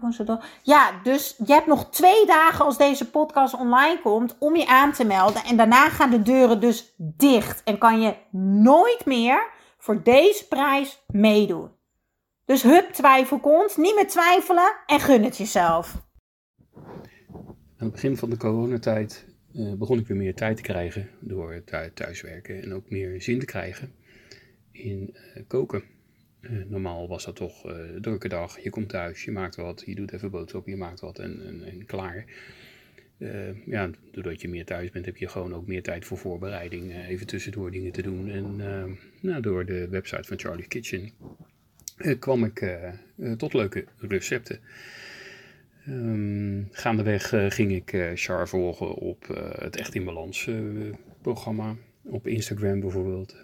Ja, 0.62 0.90
dus 1.02 1.34
je 1.46 1.52
hebt 1.52 1.66
nog 1.66 1.90
twee 1.90 2.26
dagen 2.26 2.64
als 2.64 2.76
deze 2.76 3.10
podcast 3.10 3.54
online 3.54 4.00
komt 4.00 4.36
om 4.38 4.56
je 4.56 4.66
aan 4.66 4.92
te 4.92 5.04
melden. 5.04 5.44
En 5.44 5.56
daarna 5.56 5.88
gaan 5.88 6.10
de 6.10 6.22
deuren 6.22 6.60
dus 6.60 6.94
dicht. 6.96 7.62
En 7.62 7.78
kan 7.78 8.00
je 8.00 8.16
nooit 8.62 9.04
meer 9.04 9.48
voor 9.78 10.02
deze 10.02 10.48
prijs 10.48 11.02
meedoen. 11.06 11.70
Dus 12.44 12.62
hup, 12.62 12.92
twijfelkont. 12.92 13.76
Niet 13.76 13.94
meer 13.94 14.08
twijfelen 14.08 14.72
en 14.86 15.00
gun 15.00 15.24
het 15.24 15.36
jezelf. 15.36 16.08
Aan 17.80 17.86
het 17.86 17.94
begin 17.94 18.16
van 18.16 18.30
de 18.30 18.36
coronatijd 18.36 19.26
uh, 19.56 19.72
begon 19.72 19.98
ik 19.98 20.06
weer 20.06 20.16
meer 20.16 20.34
tijd 20.34 20.56
te 20.56 20.62
krijgen 20.62 21.08
door 21.20 21.62
thuiswerken 21.94 22.62
en 22.62 22.74
ook 22.74 22.90
meer 22.90 23.22
zin 23.22 23.38
te 23.38 23.46
krijgen 23.46 23.92
in 24.72 25.14
uh, 25.14 25.42
koken. 25.46 25.82
Uh, 26.40 26.64
normaal 26.68 27.08
was 27.08 27.24
dat 27.24 27.36
toch 27.36 27.64
een 27.64 28.02
drukke 28.02 28.28
dag. 28.28 28.58
Je 28.58 28.70
komt 28.70 28.88
thuis, 28.88 29.24
je 29.24 29.30
maakt 29.30 29.56
wat, 29.56 29.82
je 29.86 29.94
doet 29.94 30.12
even 30.12 30.30
boodschappen, 30.30 30.72
je 30.72 30.78
maakt 30.78 31.00
wat 31.00 31.18
en, 31.18 31.46
en, 31.46 31.64
en 31.64 31.86
klaar. 31.86 32.24
ja, 33.66 33.90
doordat 34.12 34.40
je 34.40 34.48
meer 34.48 34.64
thuis 34.64 34.90
bent, 34.90 35.06
heb 35.06 35.16
je 35.16 35.28
gewoon 35.28 35.54
ook 35.54 35.66
meer 35.66 35.82
tijd 35.82 36.04
voor 36.04 36.18
voorbereiding. 36.18 37.06
even 37.06 37.26
tussendoor 37.26 37.70
dingen 37.70 37.92
te 37.92 38.02
doen. 38.02 38.28
En 38.28 38.56
nou, 39.20 39.42
door 39.42 39.64
de 39.64 39.88
website 39.88 40.28
van 40.28 40.38
Charlie's 40.38 40.68
Kitchen 40.68 41.10
kwam 42.18 42.44
ik 42.44 42.78
tot 43.36 43.52
leuke 43.54 43.84
recepten. 43.98 44.60
Um, 45.90 46.68
gaandeweg 46.70 47.32
uh, 47.32 47.50
ging 47.50 47.72
ik 47.72 47.92
uh, 47.92 48.10
Char 48.14 48.48
volgen 48.48 48.94
op 48.94 49.26
uh, 49.30 49.36
het 49.52 49.76
Echt 49.76 49.94
in 49.94 50.04
Balans 50.04 50.50
programma. 51.20 51.76
Op 52.02 52.26
Instagram 52.26 52.80
bijvoorbeeld, 52.80 53.36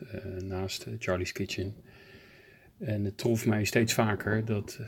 naast 0.43 0.87
Charlie's 0.99 1.33
Kitchen. 1.33 1.75
En 2.79 3.05
het 3.05 3.19
trof 3.19 3.47
mij 3.47 3.65
steeds 3.65 3.95
vaker 3.95 4.45
dat 4.45 4.81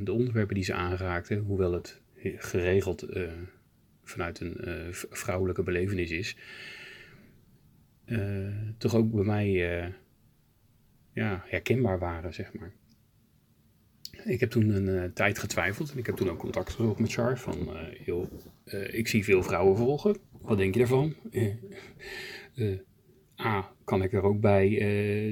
de 0.00 0.12
onderwerpen 0.12 0.54
die 0.54 0.64
ze 0.64 0.74
aanraakten, 0.74 1.38
hoewel 1.38 1.72
het 1.72 2.00
geregeld 2.22 3.06
vanuit 4.02 4.40
een 4.40 4.56
vrouwelijke 4.90 5.62
belevenis 5.62 6.10
is, 6.10 6.36
toch 8.78 8.94
ook 8.94 9.10
bij 9.10 9.24
mij 9.24 9.50
ja, 11.12 11.44
herkenbaar 11.46 11.98
waren, 11.98 12.34
zeg 12.34 12.52
maar. 12.52 12.72
Ik 14.24 14.40
heb 14.40 14.50
toen 14.50 14.68
een 14.68 14.88
uh, 14.88 15.04
tijd 15.04 15.38
getwijfeld 15.38 15.92
en 15.92 15.98
ik 15.98 16.06
heb 16.06 16.16
toen 16.16 16.30
ook 16.30 16.38
contact 16.38 16.70
gezocht 16.70 16.98
met 16.98 17.12
Char. 17.12 17.38
Van, 17.38 17.58
uh, 17.58 18.06
joh, 18.06 18.26
uh, 18.64 18.94
ik 18.94 19.08
zie 19.08 19.24
veel 19.24 19.42
vrouwen 19.42 19.76
volgen. 19.76 20.16
Wat 20.40 20.58
denk 20.58 20.74
je 20.74 20.78
daarvan? 20.78 21.14
A, 23.40 23.72
kan 23.84 24.02
ik 24.02 24.12
er 24.12 24.22
ook 24.22 24.40
bij 24.40 24.68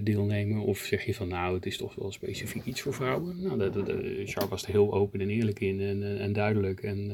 deelnemen? 0.05 0.61
Of 0.61 0.79
zeg 0.79 1.05
je 1.05 1.15
van, 1.15 1.29
nou, 1.29 1.55
het 1.55 1.67
is 1.67 1.77
toch 1.77 1.95
wel 1.95 2.13
specifiek 2.13 2.65
iets 2.65 2.81
voor 2.81 2.95
vrouwen? 2.95 3.43
Nou, 3.43 4.27
Char 4.27 4.49
was 4.49 4.63
er 4.63 4.71
heel 4.71 4.93
open 4.93 5.21
en 5.21 5.31
eerlijk 5.31 5.61
in 5.61 5.81
en, 5.81 6.19
en 6.19 6.33
duidelijk. 6.33 6.83
En 6.83 7.11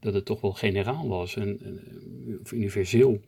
dat 0.00 0.14
het 0.14 0.24
toch 0.24 0.40
wel 0.40 0.52
generaal 0.52 1.08
was 1.08 1.36
en, 1.36 1.80
of 2.42 2.52
universeel. 2.52 3.20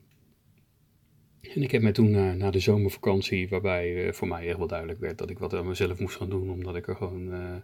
En 1.42 1.62
ik 1.62 1.70
heb 1.70 1.82
me 1.82 1.92
toen 1.92 2.14
uh, 2.14 2.32
na 2.32 2.50
de 2.50 2.58
zomervakantie, 2.58 3.48
waarbij 3.48 4.06
uh, 4.06 4.12
voor 4.12 4.28
mij 4.28 4.48
echt 4.48 4.58
wel 4.58 4.66
duidelijk 4.66 5.00
werd 5.00 5.18
dat 5.18 5.30
ik 5.30 5.38
wat 5.38 5.54
aan 5.54 5.66
mezelf 5.66 5.98
moest 5.98 6.16
gaan 6.16 6.30
doen, 6.30 6.50
omdat 6.50 6.76
ik 6.76 6.88
er 6.88 6.96
gewoon, 6.96 7.34
uh, 7.34 7.56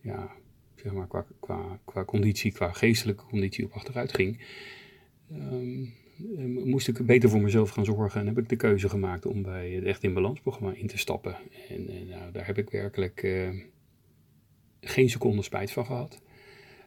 ja, 0.00 0.30
zeg 0.74 0.92
maar, 0.92 1.06
qua, 1.06 1.26
qua, 1.40 1.80
qua 1.84 2.04
conditie, 2.04 2.52
qua 2.52 2.72
geestelijke 2.72 3.24
conditie 3.24 3.64
op 3.64 3.72
achteruit 3.72 4.14
ging, 4.14 4.44
um, 5.32 5.94
moest 6.64 6.88
ik 6.88 7.06
beter 7.06 7.28
voor 7.30 7.40
mezelf 7.40 7.70
gaan 7.70 7.84
zorgen 7.84 8.20
en 8.20 8.26
heb 8.26 8.38
ik 8.38 8.48
de 8.48 8.56
keuze 8.56 8.88
gemaakt 8.88 9.26
om 9.26 9.42
bij 9.42 9.70
het 9.70 9.84
Echt 9.84 10.02
in 10.02 10.14
Balans 10.14 10.40
programma 10.40 10.74
in 10.74 10.86
te 10.86 10.98
stappen. 10.98 11.36
En 11.68 12.08
nou, 12.08 12.32
daar 12.32 12.46
heb 12.46 12.58
ik 12.58 12.70
werkelijk 12.70 13.20
geen 14.80 15.08
seconde 15.08 15.42
spijt 15.42 15.70
van 15.70 15.86
gehad. 15.86 16.20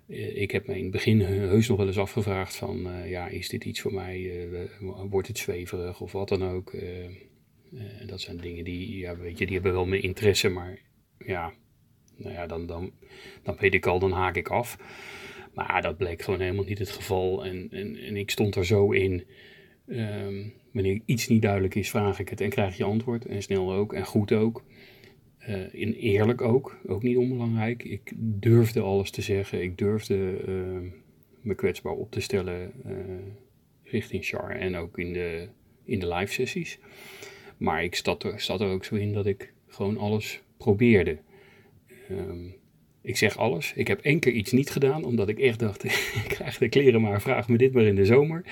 Eh, 0.10 0.42
ik 0.42 0.52
heb 0.52 0.68
me 0.68 0.76
in 0.76 0.84
het 0.84 0.92
begin 0.92 1.22
heus 1.22 1.68
nog 1.68 1.78
wel 1.78 1.88
eens 1.88 1.98
afgevraagd 1.98 2.56
van, 2.56 2.88
uh, 2.88 3.10
ja, 3.10 3.28
is 3.28 3.50
dit 3.50 3.66
iets 3.66 3.82
voor 3.82 3.94
mij? 3.94 4.20
Uh, 4.20 4.62
wordt 5.10 5.28
het 5.28 5.38
zweverig 5.38 6.02
of 6.02 6.12
wat 6.12 6.30
dan 6.30 6.44
ook? 6.44 6.76
dat 8.06 8.22
zijn 8.22 8.38
dingen 8.38 8.64
die, 8.64 8.98
ja, 8.98 9.18
weet 9.18 9.38
je, 9.38 9.46
die 9.46 9.54
hebben 9.54 9.74
wel 9.74 9.86
mijn 9.86 10.02
interesse, 10.02 10.50
maar 10.50 10.80
ja, 11.18 11.54
nou 12.16 12.34
ja, 12.34 12.48
dan, 12.48 12.66
dan, 12.66 12.92
dan 13.44 13.56
weet 13.60 13.74
ik 13.74 13.86
al, 13.86 14.00
dan 14.00 14.12
haak 14.12 14.36
ik 14.36 14.48
af. 14.48 14.78
Maar 15.54 15.82
dat 15.82 15.98
bleek 15.98 16.22
gewoon 16.22 16.40
helemaal 16.40 16.64
niet 16.64 16.80
het 16.80 16.90
geval 16.90 17.46
en, 17.46 17.68
en, 17.72 17.96
en 17.96 18.18
ik 18.18 18.32
stond 18.32 18.56
er 18.56 18.66
zo 18.66 18.92
in. 18.92 19.26
Um, 19.88 20.54
wanneer 20.74 21.02
iets 21.06 21.28
niet 21.28 21.42
duidelijk 21.42 21.76
is, 21.76 21.90
vraag 21.90 22.20
ik 22.20 22.30
het 22.30 22.42
en 22.42 22.50
krijg 22.50 22.78
je 22.78 22.84
antwoord. 22.84 23.26
En 23.26 23.42
snel 23.42 23.74
ook 23.74 23.94
en 23.94 24.06
goed 24.06 24.32
ook. 24.32 24.64
Uh, 25.48 25.74
in 25.74 25.94
eerlijk 25.94 26.42
ook, 26.42 26.78
ook 26.86 27.04
niet 27.04 27.18
onbelangrijk. 27.18 27.84
Ik 27.84 28.12
durfde 28.16 28.82
alles 28.82 29.12
te 29.12 29.22
zeggen. 29.22 29.62
Ik 29.62 29.78
durfde 29.78 30.46
uh, 30.48 30.92
me 31.42 31.56
kwetsbaar 31.56 31.94
op 31.94 32.12
te 32.12 32.20
stellen 32.20 32.72
uh, 32.86 32.94
richting 33.84 34.26
Char 34.26 34.50
en 34.50 34.76
ook 34.76 34.98
in 34.98 35.14
de, 35.14 35.48
in 35.84 36.00
de 36.00 36.14
live 36.14 36.34
sessies. 36.34 36.80
Maar 37.58 37.84
ik 37.84 37.96
zat 37.96 38.24
er, 38.24 38.40
zat 38.40 38.62
er 38.62 38.68
ook 38.68 38.86
zo 38.86 38.96
in 38.96 39.14
dat 39.14 39.26
ik 39.26 39.54
gewoon 39.68 39.98
alles 39.98 40.42
probeerde. 40.58 41.18
Um, 42.12 42.56
ik 43.02 43.18
zeg 43.18 43.38
alles. 43.38 43.74
Ik 43.76 43.88
heb 43.88 44.00
één 44.02 44.20
keer 44.20 44.34
iets 44.34 44.52
niet 44.52 44.70
gedaan, 44.70 45.04
omdat 45.04 45.30
ik 45.30 45.40
echt 45.40 45.60
dacht, 45.60 45.84
ik 46.24 46.26
krijg 46.28 46.58
de 46.58 46.70
kleren 46.70 47.02
maar, 47.02 47.22
vraag 47.22 47.50
me 47.50 47.58
dit 47.58 47.74
maar 47.74 47.84
in 47.84 47.96
de 47.96 48.06
zomer. 48.06 48.44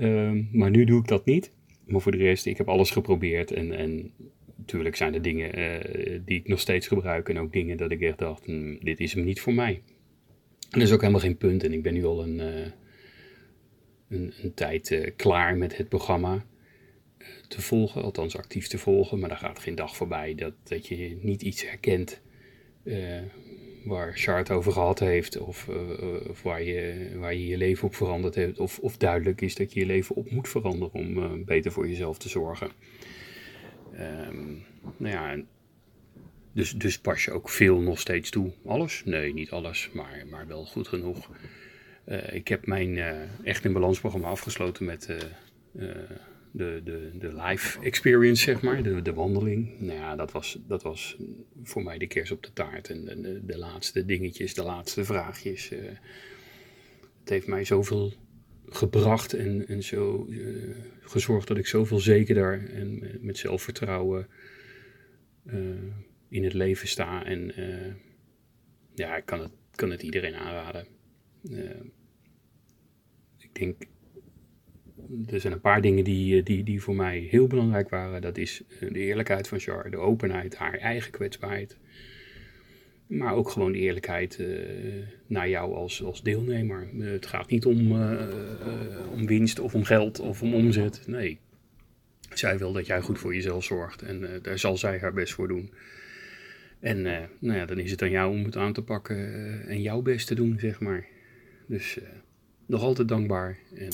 Um, 0.00 0.48
maar 0.52 0.70
nu 0.70 0.84
doe 0.84 1.00
ik 1.00 1.08
dat 1.08 1.24
niet. 1.24 1.50
Maar 1.84 2.00
voor 2.00 2.12
de 2.12 2.18
rest, 2.18 2.46
ik 2.46 2.56
heb 2.56 2.68
alles 2.68 2.90
geprobeerd 2.90 3.52
en, 3.52 3.72
en 3.72 4.12
natuurlijk 4.60 4.96
zijn 4.96 5.14
er 5.14 5.22
dingen 5.22 5.58
uh, 5.58 6.20
die 6.24 6.38
ik 6.38 6.48
nog 6.48 6.60
steeds 6.60 6.86
gebruik 6.86 7.28
en 7.28 7.38
ook 7.38 7.52
dingen 7.52 7.76
dat 7.76 7.90
ik 7.90 8.00
echt 8.00 8.18
dacht, 8.18 8.44
hm, 8.44 8.76
dit 8.80 9.00
is 9.00 9.14
hem 9.14 9.24
niet 9.24 9.40
voor 9.40 9.54
mij. 9.54 9.82
En 10.70 10.78
dat 10.78 10.88
is 10.88 10.92
ook 10.92 11.00
helemaal 11.00 11.20
geen 11.20 11.36
punt 11.36 11.64
en 11.64 11.72
ik 11.72 11.82
ben 11.82 11.94
nu 11.94 12.04
al 12.04 12.22
een, 12.22 12.38
uh, 12.38 12.66
een, 14.08 14.32
een, 14.42 14.54
tijd 14.54 14.90
uh, 14.90 15.10
klaar 15.16 15.56
met 15.56 15.76
het 15.76 15.88
programma 15.88 16.44
te 17.48 17.60
volgen, 17.62 18.02
althans 18.02 18.36
actief 18.36 18.66
te 18.66 18.78
volgen, 18.78 19.18
maar 19.18 19.28
daar 19.28 19.38
gaat 19.38 19.58
geen 19.58 19.74
dag 19.74 19.96
voorbij 19.96 20.34
dat, 20.34 20.54
dat 20.62 20.86
je 20.86 21.18
niet 21.20 21.42
iets 21.42 21.68
herkent 21.68 22.20
waar 23.84 24.12
Chart 24.16 24.50
over 24.50 24.72
gehad 24.72 24.98
heeft, 24.98 25.38
of, 25.38 25.68
of, 26.28 26.42
waar, 26.42 26.62
je, 26.62 27.10
waar 27.18 27.34
je 27.34 27.46
je 27.46 27.56
leven 27.56 27.86
op 27.86 27.94
veranderd 27.94 28.34
hebt, 28.34 28.58
of, 28.58 28.78
of 28.78 28.96
duidelijk 28.96 29.40
is 29.40 29.54
dat 29.54 29.72
je 29.72 29.80
je 29.80 29.86
leven 29.86 30.16
op 30.16 30.30
moet 30.30 30.48
veranderen 30.48 30.92
om 30.92 31.44
beter 31.44 31.72
voor 31.72 31.88
jezelf 31.88 32.18
te 32.18 32.28
zorgen. 32.28 32.70
Um, 33.98 34.64
nou 34.96 35.14
ja, 35.14 35.42
dus, 36.52 36.72
dus 36.72 36.98
pas 36.98 37.24
je 37.24 37.30
ook 37.30 37.48
veel 37.48 37.80
nog 37.80 38.00
steeds 38.00 38.30
toe. 38.30 38.52
Alles? 38.64 39.02
Nee, 39.04 39.32
niet 39.32 39.50
alles, 39.50 39.90
maar, 39.92 40.24
maar 40.30 40.46
wel 40.46 40.64
goed 40.64 40.88
genoeg. 40.88 41.30
Uh, 42.06 42.32
ik 42.32 42.48
heb 42.48 42.66
mijn 42.66 42.96
uh, 42.96 43.12
Echt 43.44 43.64
in 43.64 43.72
Balans 43.72 44.00
programma 44.00 44.28
afgesloten 44.28 44.84
met 44.84 45.08
uh, 45.08 45.18
de, 46.50 46.80
de, 46.84 47.10
de 47.14 47.42
live 47.42 47.80
experience, 47.80 48.42
zeg 48.42 48.62
maar, 48.62 48.82
de, 48.82 49.02
de 49.02 49.12
wandeling. 49.12 49.80
Nou 49.80 49.98
ja, 49.98 50.16
dat 50.16 50.32
was, 50.32 50.58
dat 50.66 50.82
was 50.82 51.16
voor 51.62 51.82
mij 51.82 51.98
de 51.98 52.06
kers 52.06 52.30
op 52.30 52.42
de 52.42 52.52
taart. 52.52 52.90
En 52.90 53.04
de, 53.04 53.40
de, 53.44 53.58
laatste 53.58 54.04
dingetjes, 54.04 54.54
de 54.54 54.62
laatste 54.62 55.04
vraagjes. 55.04 55.68
het 57.20 57.28
heeft 57.28 57.46
mij 57.46 57.64
zoveel 57.64 58.12
gebracht 58.70 59.32
en, 59.32 59.66
en 59.68 59.82
zo 59.82 60.28
gezorgd 61.00 61.48
dat 61.48 61.56
ik 61.56 61.66
zoveel 61.66 62.00
zekerder 62.00 62.68
en 62.74 63.18
met 63.20 63.38
zelfvertrouwen 63.38 64.26
in 66.30 66.44
het 66.44 66.52
leven 66.52 66.88
sta. 66.88 67.24
En 67.24 67.60
uh, 67.60 67.94
ja, 68.94 69.16
ik 69.16 69.26
kan 69.26 69.40
het, 69.40 69.52
kan 69.74 69.90
het 69.90 70.02
iedereen 70.02 70.34
aanraden. 70.34 70.86
Ik 73.38 73.54
denk, 73.54 73.82
er 75.26 75.40
zijn 75.40 75.52
een 75.52 75.60
paar 75.60 75.80
dingen 75.80 76.04
die, 76.04 76.38
eh, 76.38 76.44
die, 76.44 76.62
die 76.62 76.82
voor 76.82 76.94
mij 76.94 77.18
heel 77.18 77.46
belangrijk 77.46 77.88
waren. 77.88 78.22
Dat 78.22 78.38
is 78.38 78.62
de 78.80 78.98
eerlijkheid 78.98 79.48
van 79.48 79.58
Char, 79.58 79.90
de 79.90 79.96
openheid, 79.96 80.56
haar 80.56 80.78
eigen 80.78 81.12
kwetsbaarheid. 81.12 81.78
Maar 83.10 83.34
ook 83.34 83.50
gewoon 83.50 83.72
de 83.72 83.78
eerlijkheid 83.78 84.38
uh, 84.38 84.58
naar 85.26 85.48
jou 85.48 85.74
als, 85.74 86.02
als 86.02 86.22
deelnemer. 86.22 86.88
het 86.98 87.26
gaat 87.26 87.50
niet 87.50 87.66
om, 87.66 87.92
uh, 87.92 88.20
om 89.12 89.26
winst 89.26 89.58
of 89.58 89.74
om 89.74 89.84
geld 89.84 90.20
of 90.20 90.42
om 90.42 90.54
omzet. 90.54 91.02
Nee, 91.06 91.38
zij 92.32 92.58
wil 92.58 92.72
dat 92.72 92.86
jij 92.86 93.00
goed 93.00 93.18
voor 93.18 93.34
jezelf 93.34 93.64
zorgt 93.64 94.02
en 94.02 94.40
daar 94.42 94.58
zal 94.58 94.76
zij 94.76 94.98
haar 94.98 95.12
best 95.12 95.34
voor 95.34 95.48
doen. 95.48 95.72
En 96.80 97.02
nou 97.38 97.58
ja, 97.58 97.66
dan 97.66 97.78
is 97.78 97.90
het 97.90 98.02
aan 98.02 98.10
jou 98.10 98.32
om 98.32 98.44
het 98.44 98.56
aan 98.56 98.72
te 98.72 98.82
pakken 98.82 99.18
en 99.66 99.82
jouw 99.82 100.02
best 100.02 100.26
te 100.26 100.34
doen, 100.34 100.58
zeg 100.58 100.80
maar. 100.80 101.06
Dus 101.66 101.98
nog 102.66 102.82
altijd 102.82 103.08
dankbaar 103.08 103.58
en 103.74 103.92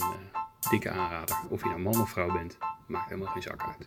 dikke 0.70 0.90
aanrader. 0.90 1.36
Of 1.50 1.62
je 1.62 1.68
nou 1.68 1.80
man 1.80 2.00
of 2.00 2.10
vrouw 2.10 2.32
bent, 2.32 2.58
maakt 2.86 3.08
helemaal 3.08 3.32
geen 3.32 3.42
zak 3.42 3.62
uit. 3.62 3.86